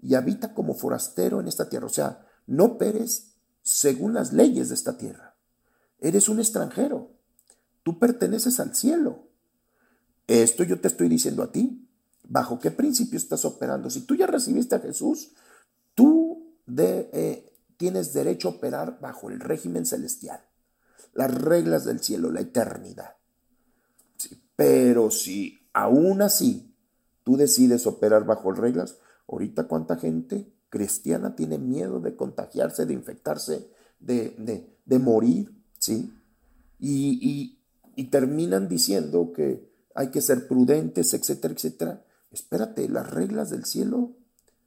y 0.00 0.14
habita 0.14 0.54
como 0.54 0.74
forastero 0.74 1.40
en 1.40 1.48
esta 1.48 1.68
tierra. 1.68 1.86
O 1.86 1.90
sea, 1.90 2.26
no 2.46 2.78
peres 2.78 3.34
según 3.62 4.14
las 4.14 4.32
leyes 4.32 4.68
de 4.68 4.74
esta 4.74 4.96
tierra. 4.96 5.36
Eres 5.98 6.28
un 6.28 6.38
extranjero. 6.38 7.12
Tú 7.82 7.98
perteneces 7.98 8.60
al 8.60 8.74
cielo. 8.74 9.28
Esto 10.26 10.64
yo 10.64 10.80
te 10.80 10.88
estoy 10.88 11.08
diciendo 11.08 11.42
a 11.42 11.52
ti. 11.52 11.88
¿Bajo 12.24 12.58
qué 12.58 12.70
principio 12.70 13.16
estás 13.16 13.44
operando? 13.44 13.90
Si 13.90 14.00
tú 14.00 14.16
ya 14.16 14.26
recibiste 14.26 14.74
a 14.74 14.80
Jesús, 14.80 15.32
tú 15.96 16.54
eh, 16.78 17.52
tienes 17.76 18.12
derecho 18.12 18.46
a 18.46 18.50
operar 18.52 19.00
bajo 19.00 19.28
el 19.30 19.40
régimen 19.40 19.84
celestial, 19.84 20.40
las 21.12 21.34
reglas 21.34 21.84
del 21.84 21.98
cielo, 21.98 22.30
la 22.30 22.42
eternidad. 22.42 23.16
pero 24.54 25.10
si 25.10 25.68
aún 25.72 26.22
así 26.22 26.72
tú 27.24 27.36
decides 27.36 27.88
operar 27.88 28.24
bajo 28.24 28.52
reglas, 28.52 28.98
ahorita 29.26 29.64
cuánta 29.66 29.96
gente 29.96 30.52
cristiana 30.68 31.34
tiene 31.34 31.58
miedo 31.58 31.98
de 31.98 32.14
contagiarse, 32.14 32.86
de 32.86 32.94
infectarse, 32.94 33.68
de, 33.98 34.36
de 34.84 34.98
morir 35.00 35.56
¿sí? 35.78 36.12
Y, 36.78 37.52
terminan 38.10 38.68
diciendo 38.68 39.32
que 39.32 39.72
hay 39.94 40.10
que 40.10 40.20
ser 40.20 40.46
prudentes, 40.46 41.14
etcétera, 41.14 41.54
etcétera. 41.54 42.04
Espérate, 42.30 42.88
las 42.88 43.10
reglas 43.10 43.50
del 43.50 43.64
cielo 43.64 44.16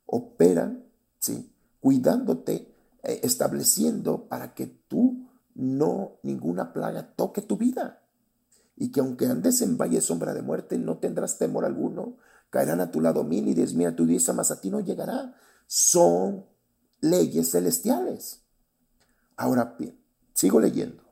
operan, 0.06 0.86
¿sí? 1.20 1.54
Cuidándote, 1.80 2.74
eh, 3.04 3.20
estableciendo 3.24 4.28
para 4.28 4.54
que 4.54 4.68
tú 4.68 5.30
no, 5.56 6.20
ninguna 6.24 6.74
plaga 6.74 7.14
toque 7.16 7.42
tu 7.42 7.58
vida. 7.58 8.02
Y 8.76 8.92
que 8.92 9.02
aunque 9.02 9.28
andes 9.28 9.62
en 9.62 9.78
valle 9.78 10.02
sombra 10.02 10.34
de 10.34 10.42
muerte, 10.42 10.78
no 10.78 10.98
tendrás 10.98 11.38
temor 11.38 11.66
alguno. 11.66 12.18
Caerán 12.50 12.82
a 12.82 12.92
tu 12.92 13.02
lado 13.02 13.24
mil 13.24 13.48
y 13.48 13.54
diez 13.54 13.74
mil 13.74 13.88
a 13.88 13.96
tu 13.96 14.06
diestra, 14.06 14.34
mas 14.34 14.52
a 14.52 14.62
ti 14.62 14.70
no 14.70 14.80
llegará. 14.80 15.36
Son 15.68 16.46
leyes 17.02 17.52
celestiales. 17.52 18.42
Ahora 19.36 19.76
bien, 19.78 20.00
sigo 20.34 20.60
leyendo. 20.60 21.04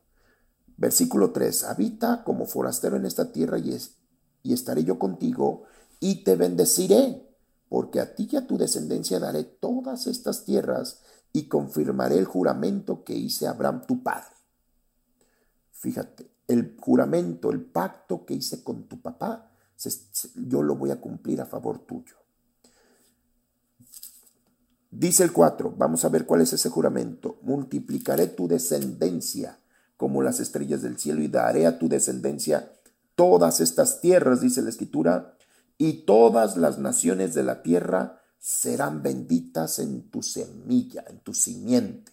Versículo 0.78 1.32
3, 1.32 1.63
habita 1.65 2.24
como 2.24 2.46
forastero 2.46 2.98
en 2.98 3.06
esta 3.06 3.32
tierra 3.32 3.58
y, 3.58 3.74
es, 3.74 3.96
y 4.43 4.54
estaré 4.54 4.84
yo 4.84 5.00
contigo 5.00 5.63
y 6.00 6.24
te 6.24 6.36
bendeciré, 6.36 7.27
porque 7.70 8.00
a 8.00 8.16
ti 8.16 8.30
y 8.32 8.36
a 8.38 8.48
tu 8.48 8.58
descendencia 8.58 9.20
daré 9.20 9.44
todas 9.44 10.08
estas 10.08 10.46
tierras 10.46 11.02
y 11.34 11.48
confirmaré 11.48 12.18
el 12.18 12.26
juramento 12.26 13.04
que 13.04 13.14
hice 13.14 13.48
a 13.48 13.52
Abraham 13.52 13.84
tu 13.88 14.04
padre. 14.04 14.36
Fíjate, 15.72 16.32
el 16.48 16.76
juramento, 16.80 17.52
el 17.52 17.62
pacto 17.62 18.26
que 18.26 18.34
hice 18.34 18.64
con 18.64 18.88
tu 18.88 19.02
papá, 19.02 19.52
yo 20.36 20.64
lo 20.64 20.76
voy 20.76 20.92
a 20.92 21.00
cumplir 21.00 21.42
a 21.42 21.46
favor 21.46 21.80
tuyo. 21.80 22.16
Dice 24.90 25.24
el 25.24 25.34
4, 25.34 25.76
vamos 25.78 26.06
a 26.06 26.10
ver 26.10 26.26
cuál 26.26 26.42
es 26.42 26.54
ese 26.54 26.70
juramento. 26.70 27.38
Multiplicaré 27.44 28.28
tu 28.28 28.48
descendencia 28.48 29.60
como 29.98 30.24
las 30.24 30.40
estrellas 30.40 30.82
del 30.82 30.98
cielo 30.98 31.22
y 31.22 31.28
daré 31.28 31.68
a 31.68 31.78
tu 31.78 31.90
descendencia 31.90 32.72
todas 33.16 33.60
estas 33.60 34.00
tierras, 34.00 34.42
dice 34.42 34.62
la 34.62 34.70
escritura, 34.70 35.37
y 35.78 36.06
todas 36.06 36.58
las 36.58 36.80
naciones 36.80 37.34
de 37.34 37.44
la 37.44 37.62
tierra 37.62 38.22
serán 38.40 39.04
benditas 39.04 39.80
en 39.80 40.10
tu 40.10 40.24
semilla, 40.24 41.04
en 41.08 41.20
tu 41.20 41.34
simiente. 41.34 42.12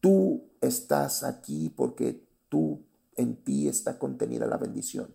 Tú 0.00 0.50
estás 0.60 1.22
aquí 1.22 1.68
porque 1.68 2.26
tú 2.48 2.84
en 3.16 3.36
ti 3.36 3.68
está 3.68 3.98
contenida 3.98 4.46
la 4.46 4.56
bendición. 4.56 5.14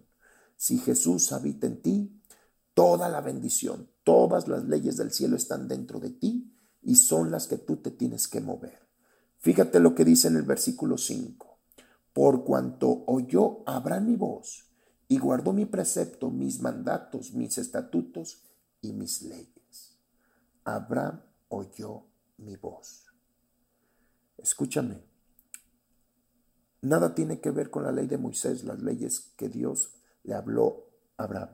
Si 0.58 0.78
Jesús 0.78 1.32
habita 1.32 1.68
en 1.68 1.82
ti, 1.82 2.22
toda 2.74 3.10
la 3.10 3.22
bendición, 3.22 3.90
todas 4.04 4.48
las 4.48 4.66
leyes 4.66 4.98
del 4.98 5.12
cielo 5.12 5.36
están 5.36 5.68
dentro 5.68 6.00
de 6.00 6.12
ti 6.12 6.54
y 6.84 6.96
son 6.96 7.32
las 7.32 7.48
que 7.48 7.58
tú 7.58 7.78
te 7.78 7.92
tienes 7.92 8.28
que 8.28 8.42
mover. 8.42 8.80
Fíjate 9.40 9.80
lo 9.80 9.96
que 9.96 10.06
dice 10.06 10.28
en 10.28 10.38
el 10.38 10.44
versículo 10.44 10.98
5. 10.98 11.58
Por 12.14 12.44
cuanto 12.44 13.04
oyó 13.08 13.64
Abraham 13.66 14.06
mi 14.06 14.16
voz 14.16 14.65
y 15.08 15.20
guardó 15.20 15.54
mi 15.54 15.66
precepto, 15.66 16.30
mis 16.30 16.62
mandatos, 16.62 17.34
mis 17.34 17.58
estatutos 17.58 18.42
y 18.82 18.94
mis 18.94 19.22
leyes. 19.22 19.98
Abraham 20.64 21.22
oyó 21.50 22.06
mi 22.38 22.56
voz. 22.56 23.06
Escúchame. 24.38 25.04
Nada 26.82 27.16
tiene 27.16 27.40
que 27.40 27.52
ver 27.52 27.70
con 27.70 27.84
la 27.84 27.92
ley 27.92 28.08
de 28.08 28.18
Moisés, 28.18 28.64
las 28.64 28.82
leyes 28.82 29.32
que 29.38 29.50
Dios 29.50 29.92
le 30.24 30.34
habló 30.34 30.90
a 31.18 31.24
Abraham. 31.24 31.50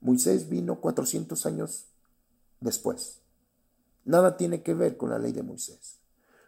Moisés 0.00 0.48
vino 0.48 0.80
400 0.80 1.46
años 1.46 1.86
después. 2.60 3.20
Nada 4.04 4.36
tiene 4.36 4.62
que 4.62 4.74
ver 4.74 4.96
con 4.96 5.10
la 5.10 5.18
ley 5.18 5.32
de 5.32 5.42
Moisés. 5.42 6.00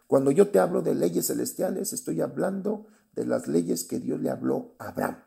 Cuando 0.07 0.31
yo 0.31 0.49
te 0.49 0.59
hablo 0.59 0.81
de 0.81 0.93
leyes 0.93 1.27
celestiales, 1.27 1.93
estoy 1.93 2.21
hablando 2.21 2.87
de 3.13 3.25
las 3.25 3.47
leyes 3.47 3.83
que 3.83 3.99
Dios 3.99 4.19
le 4.19 4.29
habló 4.29 4.75
a 4.77 4.89
Abraham. 4.89 5.23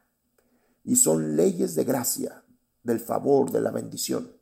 Y 0.89 0.97
son 0.97 1.37
leyes 1.37 1.75
de 1.75 1.85
gracia, 1.85 2.43
del 2.83 2.99
favor, 2.99 3.53
de 3.53 3.61
la 3.61 3.71
bendición. 3.71 4.33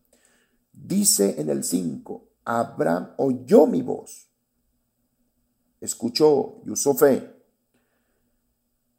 Dice 0.72 1.40
en 1.40 1.50
el 1.50 1.64
5, 1.64 2.24
Abraham 2.44 3.14
oyó 3.16 3.66
mi 3.66 3.82
voz, 3.82 4.28
escuchó 5.80 6.61
y 6.64 6.70
usó 6.70 6.94
fe 6.94 7.35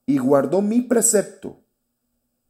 y 0.05 0.17
guardó 0.17 0.61
mi 0.61 0.81
precepto, 0.81 1.61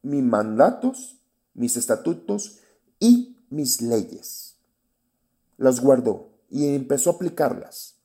mis 0.02 0.24
mandatos, 0.24 1.22
mis 1.54 1.78
estatutos 1.78 2.58
y 3.00 3.38
mis 3.52 3.84
leyes. 3.84 4.56
Las 5.58 5.80
guardó 5.80 6.32
y 6.50 6.74
empezó 6.74 7.12
a 7.12 7.14
aplicarlas. 7.14 7.98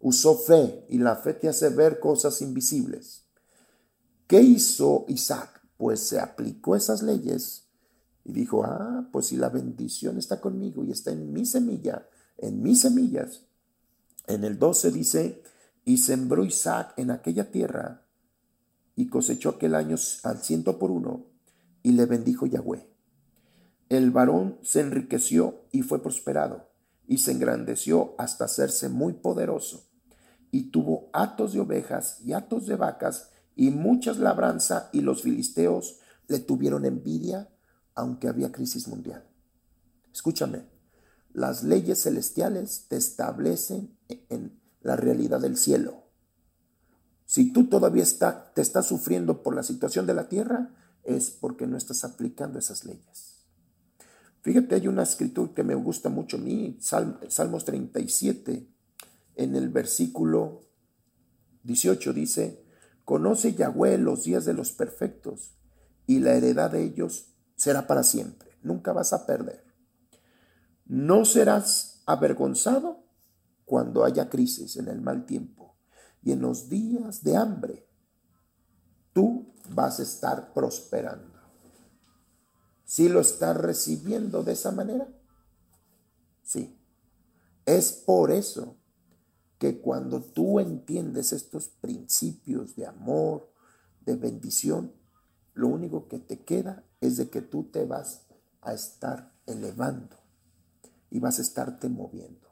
Usó 0.00 0.36
fe 0.36 0.84
y 0.90 0.98
la 0.98 1.16
fe 1.16 1.32
te 1.32 1.48
hace 1.48 1.70
ver 1.70 1.98
cosas 1.98 2.42
invisibles. 2.42 3.24
¿Qué 4.26 4.42
hizo 4.42 5.06
Isaac? 5.08 5.55
Pues 5.76 6.00
se 6.00 6.20
aplicó 6.20 6.76
esas 6.76 7.02
leyes 7.02 7.64
y 8.24 8.32
dijo, 8.32 8.64
ah, 8.64 9.08
pues 9.12 9.26
si 9.26 9.36
la 9.36 9.48
bendición 9.48 10.18
está 10.18 10.40
conmigo 10.40 10.84
y 10.84 10.90
está 10.90 11.12
en 11.12 11.32
mi 11.32 11.46
semilla, 11.46 12.08
en 12.38 12.62
mis 12.62 12.80
semillas. 12.80 13.42
En 14.26 14.44
el 14.44 14.58
12 14.58 14.90
dice, 14.90 15.42
y 15.84 15.98
sembró 15.98 16.44
Isaac 16.44 16.94
en 16.96 17.10
aquella 17.10 17.50
tierra 17.50 18.06
y 18.96 19.08
cosechó 19.08 19.50
aquel 19.50 19.74
año 19.74 19.96
al 20.24 20.38
ciento 20.38 20.78
por 20.78 20.90
uno, 20.90 21.26
y 21.82 21.92
le 21.92 22.06
bendijo 22.06 22.46
Yahweh. 22.46 22.88
El 23.90 24.10
varón 24.10 24.58
se 24.62 24.80
enriqueció 24.80 25.66
y 25.70 25.82
fue 25.82 26.02
prosperado, 26.02 26.70
y 27.06 27.18
se 27.18 27.32
engrandeció 27.32 28.14
hasta 28.18 28.46
hacerse 28.46 28.88
muy 28.88 29.12
poderoso, 29.12 29.84
y 30.50 30.70
tuvo 30.70 31.10
hatos 31.12 31.52
de 31.52 31.60
ovejas 31.60 32.20
y 32.24 32.32
hatos 32.32 32.66
de 32.66 32.76
vacas, 32.76 33.30
y 33.56 33.70
muchas 33.70 34.18
labranza, 34.18 34.90
y 34.92 35.00
los 35.00 35.22
filisteos 35.22 35.98
le 36.28 36.38
tuvieron 36.38 36.84
envidia, 36.84 37.48
aunque 37.94 38.28
había 38.28 38.52
crisis 38.52 38.86
mundial. 38.86 39.24
Escúchame, 40.12 40.66
las 41.32 41.64
leyes 41.64 42.02
celestiales 42.02 42.86
te 42.88 42.96
establecen 42.96 43.98
en 44.08 44.60
la 44.82 44.96
realidad 44.96 45.40
del 45.40 45.56
cielo. 45.56 46.04
Si 47.24 47.52
tú 47.52 47.68
todavía 47.68 48.02
está, 48.02 48.52
te 48.54 48.62
estás 48.62 48.86
sufriendo 48.86 49.42
por 49.42 49.54
la 49.54 49.62
situación 49.62 50.06
de 50.06 50.14
la 50.14 50.28
tierra, 50.28 50.70
es 51.02 51.30
porque 51.30 51.66
no 51.66 51.76
estás 51.76 52.04
aplicando 52.04 52.58
esas 52.58 52.84
leyes. 52.84 53.46
Fíjate, 54.42 54.76
hay 54.76 54.86
una 54.86 55.02
escritura 55.02 55.52
que 55.54 55.64
me 55.64 55.74
gusta 55.74 56.08
mucho 56.08 56.36
a 56.36 56.40
mí, 56.40 56.78
Salmos 56.80 57.64
37, 57.64 58.68
en 59.34 59.56
el 59.56 59.70
versículo 59.70 60.62
18 61.64 62.12
dice, 62.12 62.65
conoce 63.06 63.54
Yahweh 63.54 63.98
los 63.98 64.24
días 64.24 64.44
de 64.44 64.52
los 64.52 64.72
perfectos 64.72 65.54
y 66.06 66.18
la 66.18 66.34
heredad 66.34 66.72
de 66.72 66.82
ellos 66.82 67.28
será 67.54 67.86
para 67.86 68.02
siempre, 68.02 68.50
nunca 68.62 68.92
vas 68.92 69.12
a 69.12 69.26
perder. 69.26 69.64
No 70.84 71.24
serás 71.24 72.02
avergonzado 72.04 73.04
cuando 73.64 74.04
haya 74.04 74.28
crisis 74.28 74.76
en 74.76 74.88
el 74.88 75.00
mal 75.00 75.24
tiempo 75.24 75.78
y 76.20 76.32
en 76.32 76.40
los 76.40 76.68
días 76.68 77.22
de 77.22 77.36
hambre, 77.36 77.88
tú 79.12 79.54
vas 79.70 80.00
a 80.00 80.02
estar 80.02 80.52
prosperando. 80.52 81.38
¿Sí 82.84 83.08
lo 83.08 83.20
estás 83.20 83.56
recibiendo 83.56 84.42
de 84.42 84.52
esa 84.52 84.72
manera? 84.72 85.08
Sí. 86.42 86.76
Es 87.64 87.92
por 87.92 88.32
eso 88.32 88.75
que 89.58 89.80
cuando 89.80 90.20
tú 90.20 90.60
entiendes 90.60 91.32
estos 91.32 91.68
principios 91.68 92.76
de 92.76 92.86
amor, 92.86 93.50
de 94.04 94.16
bendición, 94.16 94.92
lo 95.54 95.68
único 95.68 96.08
que 96.08 96.18
te 96.18 96.44
queda 96.44 96.84
es 97.00 97.16
de 97.16 97.30
que 97.30 97.42
tú 97.42 97.64
te 97.64 97.84
vas 97.84 98.26
a 98.60 98.74
estar 98.74 99.32
elevando 99.46 100.16
y 101.10 101.18
vas 101.18 101.38
a 101.38 101.42
estarte 101.42 101.88
moviendo. 101.88 102.46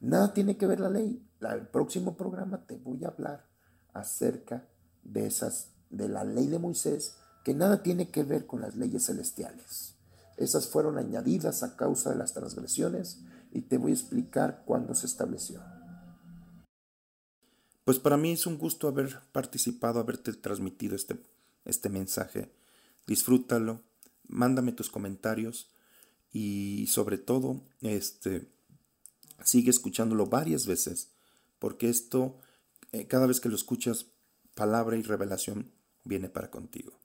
Nada 0.00 0.32
tiene 0.34 0.56
que 0.56 0.66
ver 0.66 0.80
la 0.80 0.90
ley 0.90 1.26
el 1.48 1.66
próximo 1.66 2.16
programa 2.16 2.66
te 2.66 2.76
voy 2.76 3.04
a 3.04 3.08
hablar 3.08 3.46
acerca 3.92 4.68
de 5.02 5.26
esas, 5.26 5.70
de 5.88 6.08
la 6.08 6.24
ley 6.24 6.46
de 6.48 6.58
Moisés, 6.58 7.16
que 7.44 7.54
nada 7.54 7.82
tiene 7.82 8.10
que 8.10 8.22
ver 8.22 8.46
con 8.46 8.60
las 8.60 8.76
leyes 8.76 9.06
celestiales. 9.06 9.94
Esas 10.36 10.68
fueron 10.68 10.98
añadidas 10.98 11.62
a 11.62 11.76
causa 11.76 12.10
de 12.10 12.16
las 12.16 12.34
transgresiones 12.34 13.20
y 13.52 13.62
te 13.62 13.78
voy 13.78 13.92
a 13.92 13.94
explicar 13.94 14.62
cuándo 14.66 14.94
se 14.94 15.06
estableció. 15.06 15.60
Pues 17.84 17.98
para 17.98 18.16
mí 18.16 18.32
es 18.32 18.46
un 18.46 18.58
gusto 18.58 18.88
haber 18.88 19.20
participado, 19.32 20.00
haberte 20.00 20.32
transmitido 20.34 20.94
este, 20.94 21.16
este 21.64 21.88
mensaje. 21.88 22.50
Disfrútalo, 23.06 23.82
mándame 24.28 24.72
tus 24.72 24.90
comentarios 24.90 25.70
y 26.32 26.86
sobre 26.88 27.18
todo, 27.18 27.62
este, 27.80 28.48
sigue 29.44 29.70
escuchándolo 29.70 30.26
varias 30.26 30.66
veces 30.66 31.10
porque 31.60 31.88
esto, 31.88 32.38
eh, 32.90 33.06
cada 33.06 33.26
vez 33.26 33.38
que 33.38 33.48
lo 33.48 33.54
escuchas, 33.54 34.06
palabra 34.54 34.96
y 34.96 35.02
revelación 35.02 35.70
viene 36.04 36.28
para 36.28 36.50
contigo. 36.50 36.98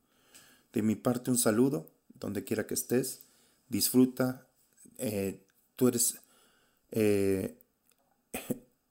De 0.73 0.81
mi 0.81 0.95
parte, 0.95 1.29
un 1.29 1.37
saludo, 1.37 1.91
donde 2.15 2.43
quiera 2.43 2.65
que 2.65 2.73
estés, 2.73 3.21
disfruta, 3.69 4.47
eh, 4.97 5.45
tú 5.75 5.89
eres 5.89 6.19
eh, 6.91 7.59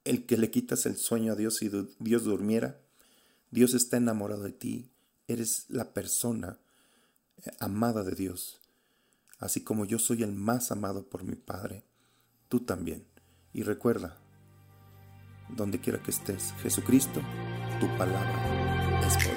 el 0.05 0.25
que 0.25 0.37
le 0.37 0.51
quitas 0.51 0.85
el 0.85 0.95
sueño 0.95 1.33
a 1.33 1.35
Dios 1.35 1.57
si 1.57 1.69
Dios 1.99 2.23
durmiera. 2.23 2.79
Dios 3.51 3.73
está 3.73 3.97
enamorado 3.97 4.43
de 4.43 4.51
ti, 4.51 4.89
eres 5.27 5.65
la 5.69 5.93
persona 5.93 6.59
amada 7.59 8.03
de 8.03 8.15
Dios. 8.15 8.61
Así 9.39 9.61
como 9.61 9.85
yo 9.85 9.99
soy 9.99 10.23
el 10.23 10.31
más 10.31 10.71
amado 10.71 11.07
por 11.07 11.23
mi 11.23 11.35
Padre, 11.35 11.83
tú 12.47 12.61
también. 12.61 13.05
Y 13.53 13.63
recuerda, 13.63 14.17
donde 15.49 15.79
quiera 15.79 16.01
que 16.01 16.11
estés. 16.11 16.53
Jesucristo, 16.61 17.21
tu 17.79 17.87
palabra 17.97 19.01
es. 19.05 19.34